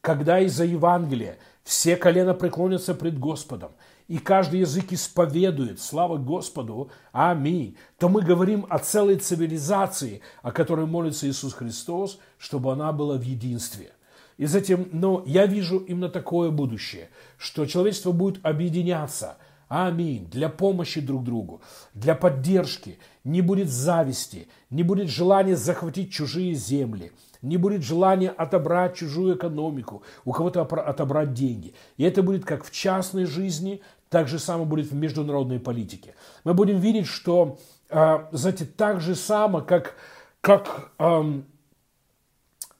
когда 0.00 0.38
из-за 0.40 0.64
Евангелия 0.64 1.38
все 1.64 1.96
колено 1.96 2.32
преклонятся 2.32 2.94
пред 2.94 3.18
Господом, 3.18 3.72
и 4.06 4.18
каждый 4.18 4.60
язык 4.60 4.92
исповедует, 4.92 5.80
слава 5.80 6.16
Господу, 6.16 6.90
аминь, 7.10 7.76
то 7.98 8.08
мы 8.08 8.22
говорим 8.22 8.64
о 8.68 8.78
целой 8.78 9.16
цивилизации, 9.16 10.20
о 10.42 10.52
которой 10.52 10.86
молится 10.86 11.28
Иисус 11.28 11.54
Христос, 11.54 12.20
чтобы 12.38 12.72
она 12.72 12.92
была 12.92 13.16
в 13.16 13.22
единстве. 13.22 13.90
И 14.36 14.46
затем, 14.46 14.88
но 14.92 15.24
я 15.26 15.46
вижу 15.46 15.78
именно 15.78 16.08
такое 16.08 16.50
будущее, 16.50 17.08
что 17.36 17.66
человечество 17.66 18.12
будет 18.12 18.44
объединяться, 18.46 19.38
аминь, 19.68 20.28
для 20.30 20.48
помощи 20.48 21.00
друг 21.00 21.24
другу, 21.24 21.62
для 21.94 22.14
поддержки, 22.14 22.98
не 23.26 23.42
будет 23.42 23.68
зависти, 23.68 24.48
не 24.70 24.82
будет 24.82 25.08
желания 25.08 25.56
захватить 25.56 26.12
чужие 26.12 26.54
земли– 26.54 27.12
не 27.42 27.56
будет 27.56 27.82
желания 27.82 28.30
отобрать 28.30 28.96
чужую 28.96 29.36
экономику, 29.36 30.02
у 30.24 30.32
кого-то 30.32 30.62
отобрать 30.62 31.32
деньги. 31.32 31.74
И 31.96 32.04
это 32.04 32.22
будет 32.22 32.44
как 32.44 32.64
в 32.64 32.70
частной 32.70 33.24
жизни, 33.24 33.80
так 34.08 34.28
же 34.28 34.38
само 34.38 34.64
будет 34.64 34.90
в 34.90 34.94
международной 34.94 35.60
политике. 35.60 36.14
Мы 36.44 36.54
будем 36.54 36.78
видеть, 36.78 37.06
что, 37.06 37.58
э, 37.88 38.18
знаете, 38.32 38.64
так 38.64 39.00
же 39.00 39.14
само, 39.14 39.60
как, 39.60 39.94
как 40.40 40.92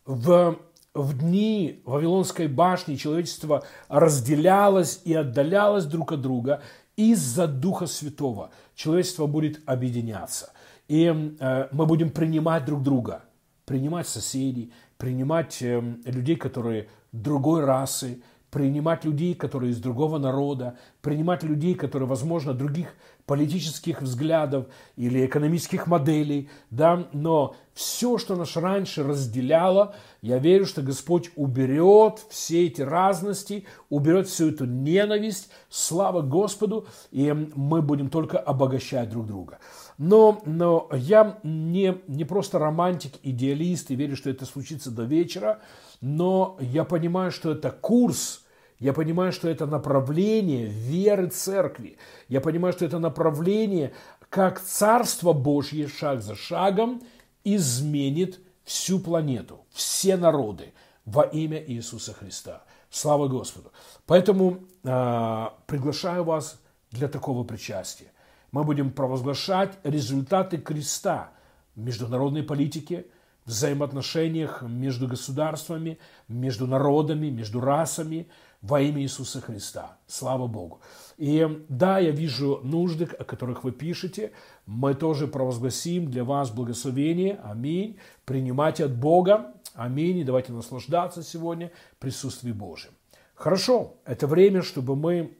в, 0.06 0.56
в 0.94 1.18
дни 1.18 1.82
Вавилонской 1.84 2.46
башни 2.46 2.96
человечество 2.96 3.64
разделялось 3.88 5.00
и 5.04 5.14
отдалялось 5.14 5.84
друг 5.84 6.12
от 6.12 6.20
друга, 6.20 6.62
из-за 6.96 7.46
Духа 7.46 7.86
Святого 7.86 8.50
человечество 8.76 9.26
будет 9.26 9.60
объединяться. 9.66 10.52
И 10.86 11.06
э, 11.06 11.68
мы 11.72 11.86
будем 11.86 12.10
принимать 12.10 12.64
друг 12.64 12.84
друга– 12.84 13.24
принимать 13.66 14.08
соседей, 14.08 14.72
принимать 14.96 15.60
э, 15.60 15.82
людей, 16.06 16.36
которые 16.36 16.88
другой 17.12 17.64
расы, 17.64 18.22
принимать 18.50 19.04
людей, 19.04 19.34
которые 19.34 19.72
из 19.72 19.80
другого 19.80 20.18
народа, 20.18 20.78
принимать 21.02 21.42
людей, 21.42 21.74
которые, 21.74 22.08
возможно, 22.08 22.54
других 22.54 22.94
политических 23.26 24.02
взглядов 24.02 24.66
или 24.96 25.26
экономических 25.26 25.88
моделей, 25.88 26.48
да, 26.70 27.08
но 27.12 27.56
все, 27.74 28.18
что 28.18 28.36
нас 28.36 28.56
раньше 28.56 29.02
разделяло, 29.02 29.94
я 30.22 30.38
верю, 30.38 30.64
что 30.64 30.80
Господь 30.80 31.30
уберет 31.34 32.24
все 32.30 32.66
эти 32.66 32.82
разности, 32.82 33.66
уберет 33.90 34.28
всю 34.28 34.50
эту 34.50 34.64
ненависть, 34.64 35.50
слава 35.68 36.22
Господу, 36.22 36.86
и 37.10 37.32
мы 37.32 37.82
будем 37.82 38.08
только 38.08 38.38
обогащать 38.38 39.10
друг 39.10 39.26
друга. 39.26 39.58
Но, 39.98 40.40
но 40.46 40.88
я 40.92 41.38
не, 41.42 41.98
не 42.06 42.24
просто 42.24 42.58
романтик, 42.58 43.14
идеалист 43.22 43.90
и 43.90 43.96
верю, 43.96 44.16
что 44.16 44.30
это 44.30 44.46
случится 44.46 44.90
до 44.90 45.02
вечера, 45.02 45.60
но 46.00 46.56
я 46.60 46.84
понимаю, 46.84 47.30
что 47.32 47.50
это 47.50 47.70
курс, 47.70 48.45
я 48.78 48.92
понимаю, 48.92 49.32
что 49.32 49.48
это 49.48 49.66
направление 49.66 50.66
веры 50.66 51.28
церкви. 51.28 51.96
Я 52.28 52.40
понимаю, 52.40 52.74
что 52.74 52.84
это 52.84 52.98
направление, 52.98 53.94
как 54.28 54.60
Царство 54.60 55.32
Божье 55.32 55.88
шаг 55.88 56.20
за 56.22 56.34
шагом 56.34 57.02
изменит 57.42 58.40
всю 58.64 58.98
планету, 58.98 59.64
все 59.70 60.16
народы 60.16 60.74
во 61.06 61.22
имя 61.22 61.62
Иисуса 61.64 62.12
Христа. 62.12 62.64
Слава 62.90 63.28
Господу. 63.28 63.72
Поэтому 64.04 64.64
э, 64.84 65.46
приглашаю 65.66 66.24
вас 66.24 66.60
для 66.90 67.08
такого 67.08 67.44
причастия. 67.44 68.12
Мы 68.52 68.64
будем 68.64 68.90
провозглашать 68.90 69.78
результаты 69.84 70.58
креста 70.58 71.30
в 71.74 71.80
международной 71.80 72.42
политике, 72.42 73.06
взаимоотношениях 73.44 74.62
между 74.62 75.06
государствами, 75.06 75.98
между 76.28 76.66
народами, 76.66 77.30
между 77.30 77.60
расами– 77.60 78.28
во 78.66 78.80
имя 78.80 79.02
Иисуса 79.02 79.40
Христа. 79.40 79.96
Слава 80.08 80.48
Богу. 80.48 80.80
И 81.18 81.64
да, 81.68 81.98
я 81.98 82.10
вижу 82.10 82.60
нужды, 82.64 83.04
о 83.04 83.24
которых 83.24 83.62
вы 83.62 83.70
пишете. 83.70 84.32
Мы 84.66 84.94
тоже 84.94 85.28
провозгласим 85.28 86.10
для 86.10 86.24
вас 86.24 86.50
благословение. 86.50 87.40
Аминь. 87.44 87.98
Принимайте 88.24 88.84
от 88.84 88.96
Бога. 88.96 89.54
Аминь. 89.74 90.18
И 90.18 90.24
давайте 90.24 90.52
наслаждаться 90.52 91.22
сегодня 91.22 91.70
присутствием 92.00 92.58
Божьим. 92.58 92.90
Хорошо. 93.34 93.94
Это 94.04 94.26
время, 94.26 94.62
чтобы 94.62 94.96
мы 94.96 95.36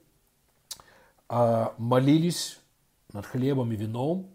а, 1.29 1.75
молились 1.79 2.61
над 3.13 3.27
хлебом 3.27 3.73
и 3.73 3.77
вином. 3.77 4.29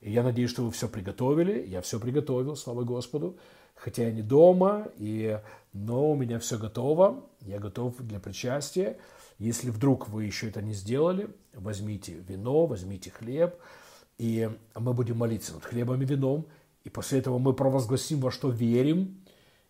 И 0.00 0.10
я 0.10 0.22
надеюсь, 0.22 0.50
что 0.50 0.64
вы 0.64 0.70
все 0.70 0.88
приготовили. 0.88 1.66
Я 1.68 1.82
все 1.82 2.00
приготовил, 2.00 2.56
слава 2.56 2.82
Господу 2.82 3.36
хотя 3.82 4.04
я 4.04 4.12
не 4.12 4.22
дома, 4.22 4.86
и, 4.96 5.40
но 5.72 6.10
у 6.10 6.14
меня 6.14 6.38
все 6.38 6.58
готово, 6.58 7.24
я 7.40 7.58
готов 7.58 7.96
для 7.98 8.20
причастия. 8.20 8.98
Если 9.38 9.70
вдруг 9.70 10.08
вы 10.08 10.24
еще 10.24 10.48
это 10.48 10.62
не 10.62 10.72
сделали, 10.72 11.34
возьмите 11.54 12.14
вино, 12.14 12.66
возьмите 12.66 13.10
хлеб, 13.10 13.56
и 14.18 14.50
мы 14.74 14.92
будем 14.94 15.18
молиться 15.18 15.54
над 15.54 15.64
хлебом 15.64 16.02
и 16.02 16.04
вином, 16.04 16.46
и 16.84 16.90
после 16.90 17.18
этого 17.18 17.38
мы 17.38 17.52
провозгласим, 17.54 18.20
во 18.20 18.30
что 18.30 18.50
верим. 18.50 19.22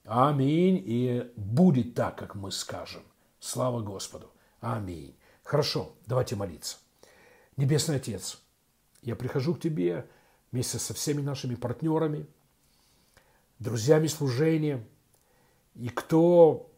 Аминь. 0.05 0.83
И 0.85 1.31
будет 1.37 1.95
так, 1.95 2.17
как 2.17 2.35
мы 2.35 2.51
скажем. 2.51 3.03
Слава 3.39 3.81
Господу. 3.81 4.31
Аминь. 4.61 5.15
Хорошо, 5.43 5.93
давайте 6.07 6.37
молиться. 6.37 6.79
Небесный 7.57 7.97
Отец, 7.97 8.41
я 9.03 9.15
прихожу 9.15 9.55
к 9.55 9.61
Тебе 9.61 10.07
вместе 10.51 10.79
со 10.79 10.95
всеми 10.95 11.21
нашими 11.23 11.55
партнерами– 11.55 12.27
друзьями 13.63 14.09
служения, 14.09 14.85
и 15.75 15.89
кто 15.89 16.71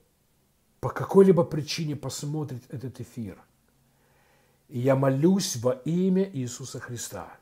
по 0.80 0.90
какой-либо 0.90 1.44
причине 1.44 1.96
посмотрит 1.96 2.62
этот 2.68 3.00
эфир. 3.00 3.42
И 4.68 4.80
я 4.80 4.96
молюсь 4.96 5.56
во 5.56 5.72
имя 5.72 6.28
Иисуса 6.32 6.80
Христа. 6.80 7.36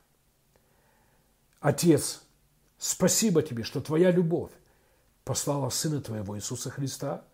Отец, 1.59 2.23
спасибо 2.77 3.41
тебе, 3.41 3.63
что 3.63 3.81
твоя 3.81 4.11
любовь 4.11 4.51
послала 5.23 5.69
Сына 5.69 6.01
Твоего 6.01 6.37
Иисуса 6.37 6.69
Христа. 6.69 7.25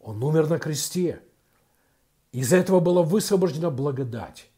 Он 0.00 0.22
умер 0.22 0.48
на 0.48 0.58
кресте. 0.58 1.22
Из-за 2.32 2.56
этого 2.56 2.80
была 2.80 3.02
высвобождена 3.02 3.70
благодать. 3.70 4.50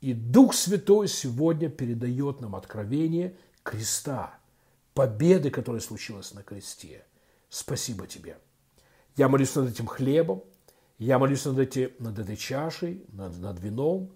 И 0.00 0.12
Дух 0.12 0.54
Святой 0.54 1.08
сегодня 1.08 1.68
передает 1.68 2.40
нам 2.40 2.54
откровение 2.54 3.36
креста– 3.62 4.38
победы, 4.96 5.50
которая 5.50 5.80
случилась 5.80 6.32
на 6.32 6.42
кресте. 6.42 7.04
Спасибо 7.48 8.06
тебе. 8.06 8.38
Я 9.16 9.28
молюсь 9.28 9.54
над 9.54 9.70
этим 9.70 9.86
хлебом, 9.86 10.42
я 10.98 11.18
молюсь 11.18 11.44
над, 11.44 11.58
эти, 11.58 11.94
над 11.98 12.18
этой 12.18 12.36
чашей, 12.36 13.04
над, 13.08 13.36
над 13.38 13.60
вином, 13.60 14.12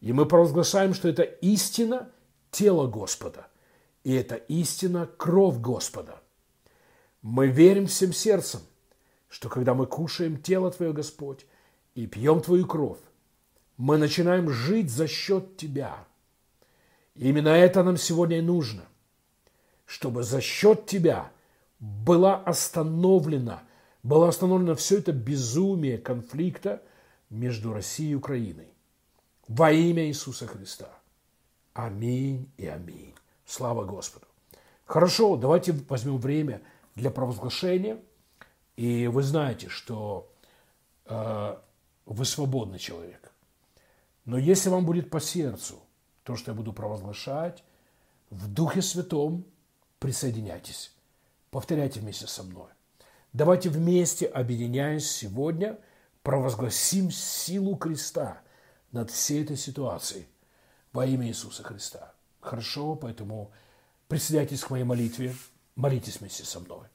и 0.00 0.12
мы 0.12 0.26
провозглашаем, 0.26 0.94
что 0.94 1.08
это 1.08 1.22
истина 1.22 2.10
тело 2.50 2.86
Господа, 2.86 3.48
и 4.02 4.12
это 4.12 4.34
истина 4.34 5.08
кровь 5.16 5.58
Господа. 5.58 6.20
Мы 7.22 7.48
верим 7.48 7.86
всем 7.86 8.12
сердцем, 8.12 8.60
что 9.28 9.48
когда 9.48 9.74
мы 9.74 9.86
кушаем 9.86 10.40
тело 10.40 10.70
Твое, 10.70 10.92
Господь, 10.92 11.46
и 11.94 12.06
пьем 12.06 12.40
Твою 12.40 12.66
кровь, 12.66 12.98
мы 13.76 13.98
начинаем 13.98 14.50
жить 14.50 14.90
за 14.90 15.08
счет 15.08 15.56
Тебя. 15.56 16.04
И 17.14 17.28
именно 17.28 17.48
это 17.48 17.82
нам 17.82 17.96
сегодня 17.96 18.38
и 18.38 18.42
нужно 18.42 18.84
чтобы 19.86 20.22
за 20.22 20.40
счет 20.40 20.86
тебя 20.86 21.30
была 21.84 22.36
остановлена, 22.36 23.62
было 24.02 24.28
остановлено 24.28 24.74
все 24.74 24.98
это 24.98 25.12
безумие 25.12 25.98
конфликта 25.98 26.82
между 27.28 27.72
Россией 27.72 28.12
и 28.12 28.14
Украиной. 28.14 28.68
Во 29.48 29.70
имя 29.70 30.06
Иисуса 30.06 30.46
Христа. 30.46 30.88
Аминь 31.74 32.50
и 32.56 32.66
аминь. 32.66 33.14
Слава 33.44 33.84
Господу. 33.84 34.26
Хорошо, 34.86 35.36
давайте 35.36 35.72
возьмем 35.88 36.16
время 36.16 36.62
для 36.94 37.10
провозглашения. 37.10 37.98
И 38.76 39.06
вы 39.06 39.22
знаете, 39.22 39.68
что 39.68 40.32
э, 41.04 41.56
вы 42.06 42.24
свободный 42.24 42.78
человек. 42.78 43.30
Но 44.24 44.38
если 44.38 44.70
вам 44.70 44.86
будет 44.86 45.10
по 45.10 45.20
сердцу 45.20 45.80
то, 46.22 46.36
что 46.36 46.52
я 46.52 46.56
буду 46.56 46.72
провозглашать, 46.72 47.62
в 48.30 48.48
Духе 48.48 48.80
Святом 48.80 49.44
присоединяйтесь. 49.98 50.93
Повторяйте 51.54 52.00
вместе 52.00 52.26
со 52.26 52.42
мной. 52.42 52.66
Давайте 53.32 53.70
вместе, 53.70 54.26
объединяясь 54.26 55.08
сегодня, 55.08 55.78
провозгласим 56.24 57.12
силу 57.12 57.76
креста 57.76 58.40
над 58.90 59.12
всей 59.12 59.44
этой 59.44 59.56
ситуацией 59.56 60.26
во 60.92 61.06
имя 61.06 61.28
Иисуса 61.28 61.62
Христа. 61.62 62.12
Хорошо, 62.40 62.96
поэтому 62.96 63.52
присоединяйтесь 64.08 64.64
к 64.64 64.70
моей 64.70 64.82
молитве, 64.82 65.32
молитесь 65.76 66.18
вместе 66.18 66.42
со 66.42 66.58
мной. 66.58 66.88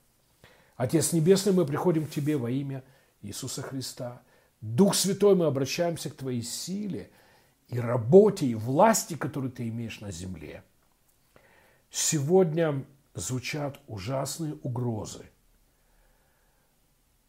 Отец 0.76 1.14
Небесный, 1.14 1.54
мы 1.54 1.66
приходим 1.66 2.06
к 2.06 2.12
Тебе 2.12 2.36
во 2.36 2.52
имя 2.52 2.84
Иисуса 3.22 3.62
Христа. 3.62 4.22
Дух 4.60 4.94
Святой, 4.94 5.36
мы 5.36 5.46
обращаемся 5.46 6.10
к 6.10 6.18
Твоей 6.18 6.44
силе 6.44 7.10
и 7.70 7.80
работе, 7.80 8.46
и 8.46 8.56
власти, 8.56 9.16
которую 9.16 9.54
Ты 9.54 9.70
имеешь 9.70 10.02
на 10.02 10.12
земле. 10.12 10.66
Сегодня 11.90 12.84
звучат 13.20 13.80
ужасные 13.88 14.56
угрозы. 14.56 15.30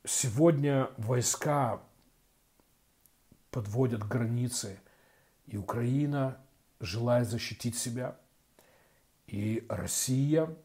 Сегодня 0.05 0.91
войска 0.97 1.83
подводят 3.51 4.07
границы, 4.07 4.81
и 5.47 5.57
Украина 5.57 6.41
желает 6.81 7.29
защитить 7.29 7.77
себя, 7.77 8.17
и 9.27 9.67
Россия 9.69 10.57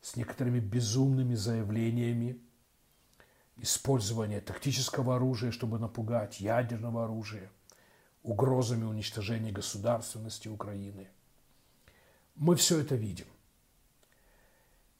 с 0.00 0.16
некоторыми 0.16 0.58
безумными 0.58 1.34
заявлениями 1.34 2.38
использования 3.56 4.40
тактического 4.40 5.16
оружия, 5.16 5.52
чтобы 5.52 5.78
напугать, 5.78 6.40
ядерного 6.40 7.04
оружия, 7.04 7.50
угрозами 8.22 8.84
уничтожения 8.84 9.52
государственности 9.52 10.48
Украины. 10.48 11.08
Мы 12.34 12.56
все 12.56 12.80
это 12.80 12.96
видим. 12.96 13.26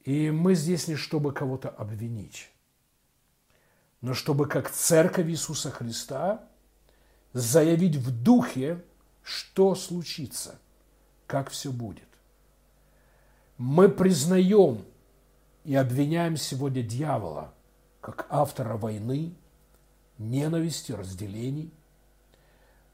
И 0.05 0.31
мы 0.31 0.55
здесь 0.55 0.87
не 0.87 0.97
чтобы 0.97 1.33
кого-то 1.33 1.71
обвинить, 1.71 2.51
но 4.03 4.13
чтобы 4.13 4.47
как 4.47 4.71
церковь 4.71 5.29
Иисуса 5.29 5.71
Христа 5.71 6.47
заявить 7.33 7.97
в 7.97 8.23
духе, 8.23 8.85
что 9.23 9.75
случится, 9.75 10.59
как 11.27 11.49
все 11.49 11.73
будет. 11.73 12.09
Мы 13.57 13.89
признаем 13.89 14.85
и 15.65 15.75
обвиняем 15.75 16.37
сегодня 16.37 16.83
дьявола 16.83 17.55
как 18.03 18.27
автора 18.29 18.77
войны, 18.77 19.35
ненависти, 20.19 20.93
разделений. 20.93 21.73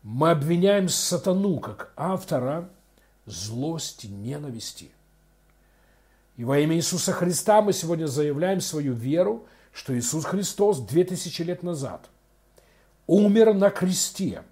Мы 0.05 0.31
обвиняем 0.31 0.89
сатану 0.89 1.59
как 1.59 1.93
автора 1.97 2.71
злости, 3.27 4.07
ненависти– 4.07 4.93
И 6.41 6.45
во 6.45 6.59
имя 6.59 6.75
Иисуса 6.75 7.13
Христа 7.13 7.61
мы 7.61 7.75
сегодня 7.75 8.07
заявляем 8.07 8.63
свою 8.63 8.95
веру, 8.95 9.45
что 9.75 9.95
Иисус 9.95 10.25
Христос 10.25 10.79
2000 10.79 11.43
лет 11.43 11.63
назад 11.63 12.09
умер 13.07 13.53
на 13.53 13.69
кресте 13.69 14.43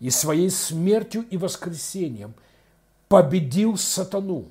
и 0.00 0.08
своей 0.08 0.48
смертью 0.48 1.26
и 1.28 1.36
воскресением 1.36 2.32
победил 3.08 3.76
сатану, 3.76 4.46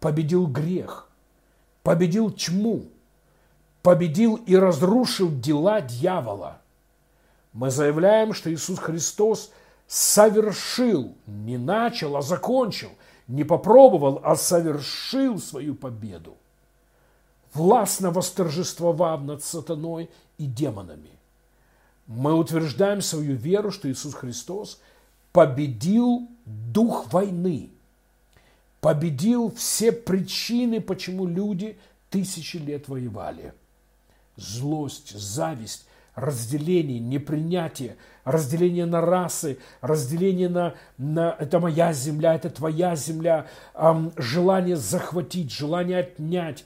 победил 0.00 0.46
грех, 0.46 1.06
победил 1.82 2.30
тьму, 2.30 2.86
победил 3.82 4.36
и 4.36 4.56
разрушил 4.56 5.30
дела 5.30 5.82
дьявола. 5.82 6.62
Мы 7.52 7.70
заявляем, 7.70 8.32
что 8.32 8.50
Иисус 8.50 8.78
Христос 8.78 9.52
совершил, 9.86 11.14
не 11.26 11.58
начал, 11.58 12.16
а 12.16 12.22
закончил, 12.22 12.88
не 13.28 13.44
попробовал, 13.44 14.20
а 14.24 14.34
совершил 14.36 15.38
свою 15.38 15.74
победу, 15.74 16.36
властно 17.54 18.10
восторжествовав 18.10 19.22
над 19.22 19.44
сатаной 19.44 20.10
и 20.38 20.46
демонами. 20.46 21.10
Мы 22.06 22.34
утверждаем 22.34 23.02
свою 23.02 23.36
веру, 23.36 23.70
что 23.70 23.90
Иисус 23.90 24.14
Христос 24.14 24.80
победил 25.32 26.28
дух 26.46 27.12
войны, 27.12 27.70
победил 28.80 29.52
все 29.54 29.92
причины, 29.92 30.80
почему 30.80 31.26
люди 31.26 31.78
тысячи 32.10 32.56
лет 32.56 32.88
воевали– 32.88 33.52
злость, 34.38 35.18
зависть, 35.18 35.84
разделение, 36.18 36.98
непринятие, 36.98 37.96
разделение 38.24 38.86
на 38.86 39.00
расы, 39.00 39.58
разделение 39.80 40.48
на, 40.48 40.74
на 40.96 41.36
это 41.38 41.60
моя 41.60 41.92
земля, 41.92 42.34
это 42.34 42.50
твоя 42.50 42.96
земля, 42.96 43.46
эм, 43.74 44.12
желание 44.16 44.76
захватить, 44.76 45.52
желание 45.52 46.00
отнять. 46.00 46.64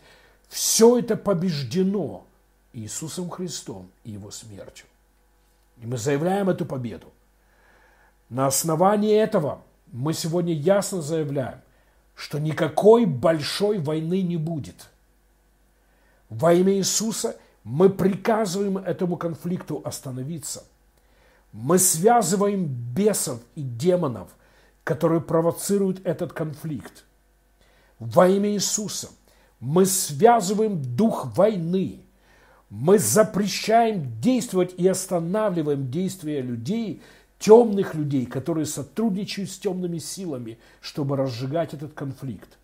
Все 0.49 0.99
это 0.99 1.17
побеждено 1.17 2.25
Иисусом 2.73 3.29
Христом 3.29 3.91
и 4.05 4.13
Его 4.13 4.31
смертью. 4.31 4.87
И 5.79 5.87
мы 5.87 5.99
заявляем 5.99 6.49
эту 6.49 6.65
победу. 6.65 7.13
На 8.31 8.47
основании 8.47 9.15
этого 9.15 9.63
мы 9.93 10.15
сегодня 10.15 10.55
ясно 10.55 11.03
заявляем, 11.03 11.61
что 12.15 12.39
никакой 12.39 13.05
большой 13.05 13.79
войны 13.79 14.23
не 14.23 14.39
будет. 14.39 14.89
Во 16.31 16.55
имя 16.55 16.73
Иисуса– 16.73 17.37
мы 17.65 17.91
приказываем 17.91 18.79
этому 18.79 19.17
конфликту 19.17 19.81
остановиться. 19.85 20.65
Мы 21.53 21.79
связываем 21.79 22.67
бесов 22.67 23.41
и 23.55 23.63
демонов, 23.63 24.31
которые 24.85 25.21
провоцируют 25.21 26.05
этот 26.05 26.33
конфликт. 26.33 27.05
Во 27.99 28.29
имя 28.29 28.51
Иисуса 28.51 29.11
мы 29.61 29.87
связываем 29.87 30.83
дух 30.83 31.37
войны. 31.37 32.05
Мы 32.69 32.99
запрещаем 32.99 34.19
действовать 34.21 34.75
и 34.77 34.89
останавливаем 34.89 35.91
действия 35.91 36.41
людей, 36.41 37.03
темных 37.39 37.95
людей, 37.95 38.25
которые 38.25 38.67
сотрудничают 38.67 39.51
с 39.51 39.59
темными 39.59 39.99
силами, 39.99 40.59
чтобы 40.81 41.17
разжигать 41.17 41.75
этот 41.75 41.93
конфликт. 41.93 42.59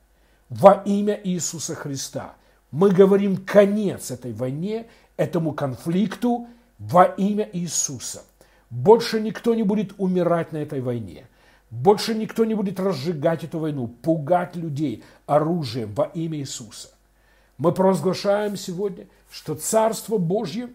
Во 0.49 0.83
имя 0.87 1.21
Иисуса 1.23 1.75
Христа– 1.75 2.35
мы 2.71 2.91
говорим 2.91 3.37
конец 3.37 4.11
этой 4.11 4.33
войне, 4.33 4.87
этому 5.17 5.53
конфликту 5.53 6.49
во 6.79 7.05
имя 7.05 7.49
Иисуса. 7.53 8.23
Больше 8.71 9.21
никто 9.21 9.55
не 9.55 9.63
будет 9.63 9.95
умирать 9.99 10.53
на 10.53 10.59
этой 10.59 10.81
войне. 10.81 11.27
Больше 11.71 12.15
никто 12.15 12.45
не 12.45 12.55
будет 12.55 12.81
разжигать 12.81 13.45
эту 13.45 13.59
войну, 13.59 13.89
пугать 13.89 14.57
людей 14.57 15.03
оружием 15.27 15.95
во 15.95 16.05
имя 16.05 16.39
Иисуса. 16.39 16.91
Мы 17.57 17.73
провозглашаем 17.73 18.57
сегодня, 18.57 19.07
что 19.31 19.55
Царство 19.55 20.19
Божье 20.19 20.71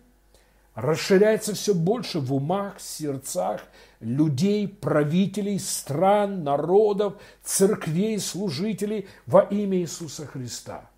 расширяется 0.75 1.53
все 1.53 1.73
больше 1.73 2.19
в 2.19 2.33
умах, 2.33 2.79
сердцах 2.79 3.61
людей, 3.99 4.67
правителей, 4.67 5.59
стран, 5.59 6.43
народов, 6.43 7.13
церквей, 7.43 8.19
служителей 8.19 9.07
во 9.25 9.41
имя 9.41 9.77
Иисуса 9.77 10.25
Христа– 10.25 10.89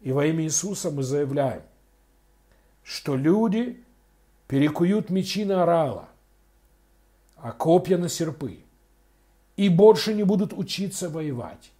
и 0.00 0.12
во 0.12 0.26
имя 0.26 0.44
Иисуса 0.44 0.90
мы 0.90 1.02
заявляем, 1.02 1.62
что 2.82 3.16
люди 3.16 3.82
перекуют 4.48 5.10
мечи 5.10 5.44
на 5.44 5.62
орала, 5.62 6.08
а 7.36 7.52
копья 7.52 7.98
на 7.98 8.08
серпы, 8.08 8.60
и 9.56 9.68
больше 9.68 10.14
не 10.14 10.24
будут 10.24 10.52
учиться 10.52 11.08
воевать. 11.08 11.70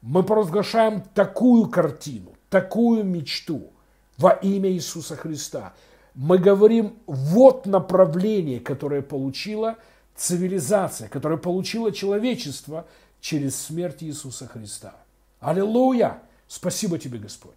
Мы 0.00 0.22
провозглашаем 0.22 1.02
такую 1.14 1.68
картину, 1.68 2.32
такую 2.48 3.04
мечту 3.04 3.72
во 4.16 4.30
имя 4.30 4.70
Иисуса 4.70 5.16
Христа. 5.16 5.74
Мы 6.14 6.38
говорим, 6.38 6.98
вот 7.06 7.66
направление, 7.66 8.60
которое 8.60 9.02
получила 9.02 9.76
цивилизация, 10.14 11.08
которое 11.08 11.36
получило 11.36 11.92
человечество 11.92 12.86
через 13.20 13.56
смерть 13.56 14.02
Иисуса 14.02 14.46
Христа. 14.46 14.94
Аллилуйя! 15.40 16.22
Спасибо 16.50 16.98
тебе, 16.98 17.20
Господь. 17.20 17.54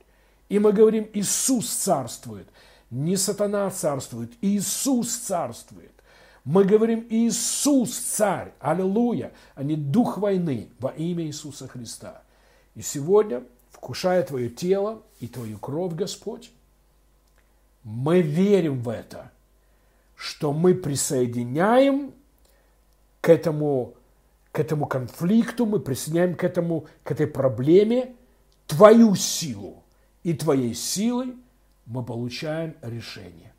И 0.50 0.60
мы 0.60 0.72
говорим, 0.72 1.10
Иисус 1.14 1.68
царствует. 1.68 2.48
Не 2.92 3.18
сатана 3.18 3.68
царствует, 3.72 4.32
Иисус 4.40 5.18
царствует. 5.18 5.92
Мы 6.44 6.64
говорим, 6.64 7.08
Иисус 7.10 7.98
царь, 7.98 8.54
аллилуйя, 8.60 9.32
а 9.56 9.64
не 9.64 9.76
дух 9.76 10.20
войны 10.20 10.70
во 10.78 10.90
имя 10.92 11.26
Иисуса 11.26 11.68
Христа. 11.68 12.22
И 12.76 12.84
сегодня, 12.84 13.44
вкушая 13.72 14.22
Твое 14.22 14.48
тело 14.48 15.02
и 15.20 15.28
Твою 15.28 15.58
кровь, 15.58 15.94
Господь, 15.94 16.52
мы 17.84 18.22
верим 18.22 18.80
в 18.80 18.90
это, 18.90 19.32
что 20.16 20.54
мы 20.54 20.76
присоединяем 20.76 22.14
к 23.22 23.30
этому, 23.30 23.96
к 24.52 24.60
этому 24.60 24.86
конфликту, 24.86 25.66
мы 25.66 25.80
присоединяем 25.80 26.36
к, 26.36 26.44
этому, 26.44 26.86
к 27.04 27.10
этой 27.10 27.26
проблеме 27.26 28.14
твою 28.74 29.16
силу, 29.16 29.84
и 30.24 30.34
твоей 30.34 30.74
силой 30.74 31.36
мы 31.86 32.04
получаем 32.04 32.76
решение. 32.82 33.54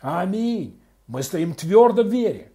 Аминь. 0.00 0.80
Мы 1.06 1.22
стоим 1.22 1.54
твердо 1.54 2.02
в 2.02 2.08
вере 2.08 2.52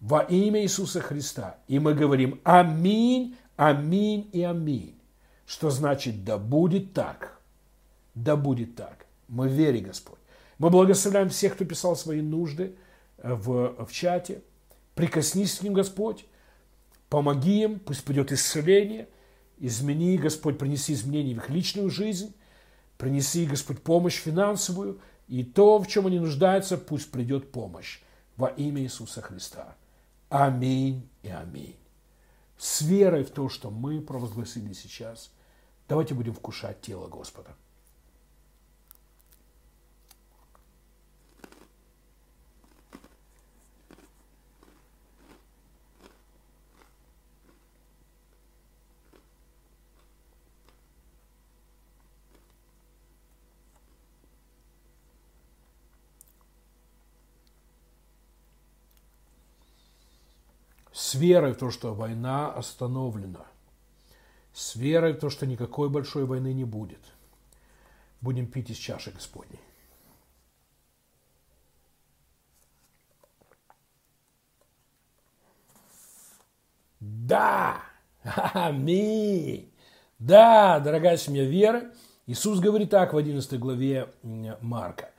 во 0.00 0.20
имя 0.20 0.62
Иисуса 0.62 1.00
Христа. 1.00 1.58
И 1.68 1.78
мы 1.78 1.94
говорим 1.94 2.40
аминь, 2.44 3.36
аминь 3.56 4.28
и 4.32 4.42
аминь. 4.42 4.98
Что 5.46 5.70
значит 5.70 6.24
да 6.24 6.36
будет 6.36 6.92
так. 6.92 7.38
Да 8.14 8.36
будет 8.36 8.74
так. 8.74 9.06
Мы 9.28 9.48
в 9.48 9.52
вере, 9.52 9.80
Господь. 9.80 10.18
Мы 10.58 10.70
благословляем 10.70 11.28
всех, 11.28 11.54
кто 11.54 11.64
писал 11.64 11.96
свои 11.96 12.20
нужды 12.20 12.74
э, 13.18 13.32
в, 13.34 13.86
в 13.86 13.92
чате. 13.92 14.42
Прикоснись 14.94 15.58
к 15.58 15.62
ним, 15.62 15.74
Господь. 15.74 16.26
Помоги 17.08 17.62
им, 17.62 17.78
пусть 17.78 18.04
придет 18.04 18.32
исцеление– 18.32 19.08
Измени, 19.60 20.16
Господь, 20.16 20.58
принеси 20.58 20.92
изменения 20.92 21.34
в 21.34 21.38
их 21.38 21.50
личную 21.50 21.90
жизнь, 21.90 22.34
принеси, 22.96 23.46
Господь, 23.46 23.82
помощь 23.82 24.16
финансовую, 24.16 25.00
и 25.26 25.44
то, 25.44 25.78
в 25.78 25.86
чем 25.86 26.06
они 26.06 26.18
нуждаются, 26.18 26.78
пусть 26.78 27.10
придет 27.10 27.52
помощь 27.52 28.00
во 28.36 28.48
имя 28.48 28.82
Иисуса 28.82 29.20
Христа. 29.20 29.76
Аминь 30.28 31.08
и 31.22 31.28
аминь. 31.28 31.76
С 32.56 32.82
верой 32.82 33.24
в 33.24 33.30
то, 33.30 33.48
что 33.48 33.70
мы 33.70 34.00
провозгласили 34.00 34.72
сейчас, 34.72 35.30
давайте 35.88 36.14
будем 36.14 36.34
вкушать 36.34 36.80
тело 36.80 37.08
Господа. 37.08 37.54
С 60.98 61.14
верой 61.14 61.52
в 61.52 61.58
то, 61.58 61.70
что 61.70 61.94
война 61.94 62.52
остановлена, 62.52 63.46
с 64.52 64.74
верой 64.74 65.12
в 65.12 65.20
то, 65.20 65.30
что 65.30 65.46
никакой 65.46 65.88
большой 65.88 66.24
войны 66.24 66.52
не 66.52 66.64
будет. 66.64 66.98
Будем 68.20 68.48
пить 68.48 68.70
из 68.70 68.78
чаши 68.78 69.12
Господней. 69.12 69.60
Да! 76.98 77.80
Аминь! 78.24 79.72
Да, 80.18 80.80
дорогая 80.80 81.16
семья 81.16 81.44
веры, 81.44 81.92
Иисус 82.26 82.58
говорит 82.58 82.90
так 82.90 83.12
в 83.12 83.16
11 83.16 83.56
главе 83.60 84.12
Марка. 84.24 85.12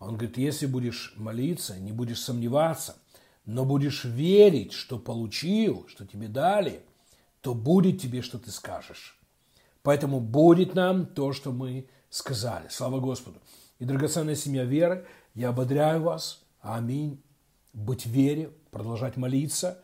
Он 0.00 0.16
говорит, 0.16 0.38
если 0.38 0.66
будешь 0.66 1.14
молиться, 1.16 1.78
не 1.78 1.92
будешь 1.92 2.20
сомневаться– 2.20 2.96
но 3.44 3.64
будешь 3.64 4.04
верить, 4.04 4.72
что 4.72 4.98
получил, 4.98 5.86
что 5.88 6.06
тебе 6.06 6.28
дали, 6.28 6.82
то 7.40 7.54
будет 7.54 8.00
тебе, 8.00 8.22
что 8.22 8.38
ты 8.38 8.50
скажешь. 8.50 9.18
Поэтому 9.82 10.20
будет 10.20 10.74
нам 10.74 11.06
то, 11.06 11.32
что 11.32 11.52
мы 11.52 11.88
сказали. 12.10 12.68
Слава 12.68 13.00
Господу. 13.00 13.38
И, 13.78 13.84
драгоценная 13.84 14.34
семья 14.34 14.64
веры, 14.64 15.06
я 15.34 15.48
ободряю 15.50 16.02
вас. 16.02 16.42
Аминь. 16.60 17.22
Быть 17.72 18.04
в 18.04 18.10
вере, 18.10 18.50
продолжать 18.70 19.16
молиться. 19.16 19.82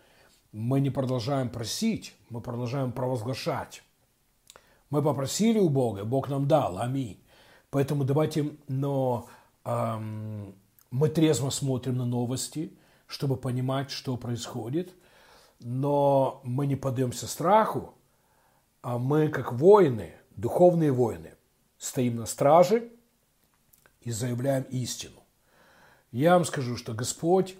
Мы 0.53 0.81
не 0.81 0.91
продолжаем 0.91 1.49
просить, 1.51 2.15
мы 2.29 2.41
продолжаем 2.41 2.93
провозглашать. 2.93 3.83
Мы 4.91 5.03
попросили 5.03 5.59
у 5.59 5.69
Бога, 5.69 6.05
Бог 6.05 6.29
нам 6.29 6.47
дал. 6.47 6.79
Аминь. 6.79 7.23
Поэтому 7.71 8.05
давайте, 8.05 8.57
но 8.69 9.29
эм, 9.65 10.55
мы 10.91 11.09
трезво 11.09 11.51
смотрим 11.51 11.97
на 11.97 12.07
новости, 12.07 12.73
чтобы 13.07 13.37
понимать, 13.37 13.91
что 13.91 14.17
происходит, 14.17 14.93
но 15.61 16.41
мы 16.45 16.67
не 16.67 16.77
поддаемся 16.77 17.27
страху, 17.27 17.95
а 18.83 18.99
мы, 18.99 19.29
как 19.29 19.53
воины, 19.53 20.15
духовные 20.37 20.93
воины, 20.93 21.35
стоим 21.79 22.17
на 22.17 22.27
страже 22.27 22.91
и 24.01 24.11
заявляем 24.11 24.65
истину. 24.65 25.23
Я 26.13 26.35
вам 26.35 26.45
скажу, 26.45 26.77
что 26.77 26.95
Господь 26.95 27.57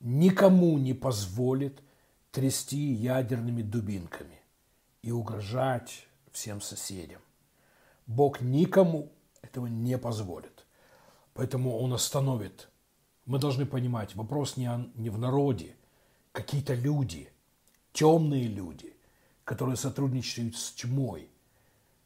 никому 0.00 0.78
не 0.78 0.94
позволит 0.94 1.80
трясти 2.30 2.92
ядерными 2.92 3.62
дубинками 3.62 4.40
и 5.02 5.10
угрожать 5.10 6.06
всем 6.32 6.60
соседям. 6.60 7.20
Бог 8.06 8.40
никому 8.40 9.10
этого 9.40 9.66
не 9.66 9.96
позволит. 9.98 10.66
Поэтому 11.32 11.78
Он 11.78 11.92
остановит. 11.92 12.68
Мы 13.26 13.38
должны 13.38 13.66
понимать, 13.66 14.14
вопрос 14.14 14.56
не, 14.56 14.66
о, 14.66 14.88
не 14.94 15.10
в 15.10 15.18
народе. 15.18 15.76
Какие-то 16.32 16.74
люди, 16.74 17.28
темные 17.92 18.44
люди, 18.44 18.96
которые 19.44 19.76
сотрудничают 19.76 20.56
с 20.56 20.72
тьмой, 20.72 21.28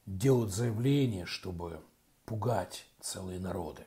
делают 0.06 0.52
заявления, 0.52 1.26
чтобы 1.26 1.80
пугать 2.24 2.86
целые 3.00 3.38
народы. 3.38 3.84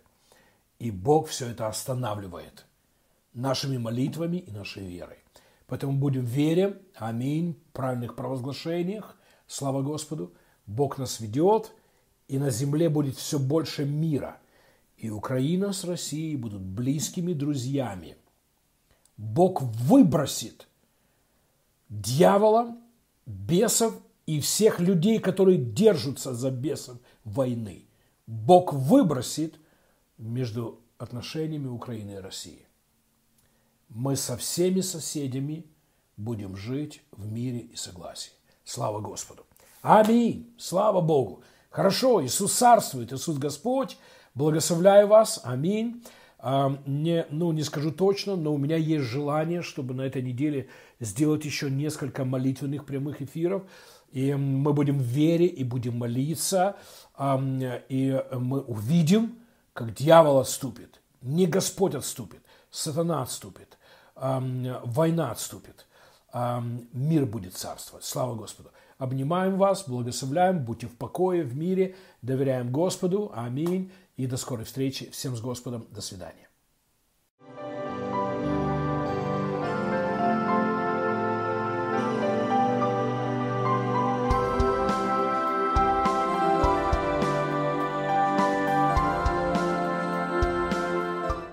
И 0.80 0.92
Бог 0.92 1.28
все 1.28 1.48
это 1.48 1.68
останавливает 1.68 2.66
нашими 3.34 3.78
молитвами 3.78 4.38
и 4.38 4.52
нашей 4.52 4.86
верой. 4.86 5.18
Поэтому 5.66 5.94
будем 5.94 6.22
в 6.22 6.30
вере, 6.30 6.82
аминь, 6.96 7.60
правильных 7.74 8.16
провозглашениях, 8.16 9.18
слава 9.48 9.82
Господу. 9.82 10.34
Бог 10.68 10.98
нас 10.98 11.20
ведет, 11.20 11.74
и 12.28 12.38
на 12.38 12.52
земле 12.52 12.90
будет 12.90 13.16
все 13.16 13.40
больше 13.40 13.86
мира. 13.86 14.38
И 15.04 15.10
Украина 15.10 15.74
с 15.74 15.84
Россией 15.84 16.38
будут 16.38 16.62
близкими 16.62 17.34
друзьями. 17.34 18.16
Бог 19.18 19.62
выбросит 19.62 20.70
дьявола, 21.90 22.78
бесов 23.26 23.96
и 24.26 24.40
всех 24.40 24.80
людей, 24.80 25.20
которые 25.20 25.58
держатся 25.58 26.34
за 26.34 26.52
бесов 26.52 27.00
войны. 27.26 27.86
Бог 28.28 28.72
выбросит 28.72 29.56
между 30.18 30.80
отношениями 30.98 31.68
Украины 31.68 32.12
и 32.12 32.20
России. 32.20 32.66
Мы 33.90 34.16
со 34.16 34.38
всеми 34.38 34.80
соседями 34.80 35.66
будем 36.16 36.56
жить 36.56 37.02
в 37.12 37.30
мире 37.30 37.60
и 37.60 37.76
согласии. 37.76 38.32
Слава 38.64 39.02
Господу! 39.02 39.46
Аминь! 39.82 40.56
Слава 40.58 41.02
Богу! 41.02 41.44
Хорошо, 41.72 42.24
Иисус 42.24 42.54
царствует, 42.54 43.12
Иисус 43.12 43.38
Господь. 43.38 43.98
Благословляю 44.36 45.08
вас. 45.08 45.42
Аминь. 45.44 46.04
А, 46.40 46.78
не, 46.86 47.26
ну, 47.30 47.52
не 47.52 47.64
скажу 47.64 47.92
точно, 47.92 48.36
но 48.36 48.54
у 48.54 48.58
меня 48.58 48.76
есть 48.76 49.06
желание, 49.06 49.62
чтобы 49.62 49.94
на 49.94 50.02
этой 50.02 50.22
неделе 50.22 50.68
сделать 51.00 51.46
еще 51.46 51.70
несколько 51.70 52.26
молитвенных 52.26 52.86
прямых 52.86 53.22
эфиров. 53.22 53.64
И 54.12 54.34
мы 54.34 54.74
будем 54.74 55.00
в 55.00 55.04
вере 55.04 55.46
и 55.46 55.64
будем 55.64 55.98
молиться. 55.98 56.76
И 57.20 58.24
мы 58.32 58.62
увидим, 58.62 59.36
как 59.74 59.94
дьявол 59.94 60.40
отступит. 60.40 61.00
Не 61.22 61.48
Господь 61.48 61.96
отступит, 61.96 62.42
сатана 62.70 63.22
отступит, 63.22 63.78
война 64.16 65.32
отступит, 65.32 65.88
мир 66.92 67.26
будет 67.26 67.54
царствовать. 67.54 68.04
Слава 68.04 68.36
Господу. 68.36 68.72
Обнимаем 68.98 69.58
вас, 69.58 69.88
благословляем, 69.88 70.64
будьте 70.64 70.88
в 70.88 70.96
покое, 70.96 71.44
в 71.44 71.56
мире, 71.56 71.96
доверяем 72.22 72.72
Господу. 72.72 73.32
Аминь. 73.34 73.90
И 74.16 74.28
до 74.28 74.38
скорой 74.38 74.66
встречи. 74.66 75.10
Всем 75.10 75.36
с 75.36 75.42
Господом. 75.42 75.88
До 75.92 76.02
свидания. 76.02 76.43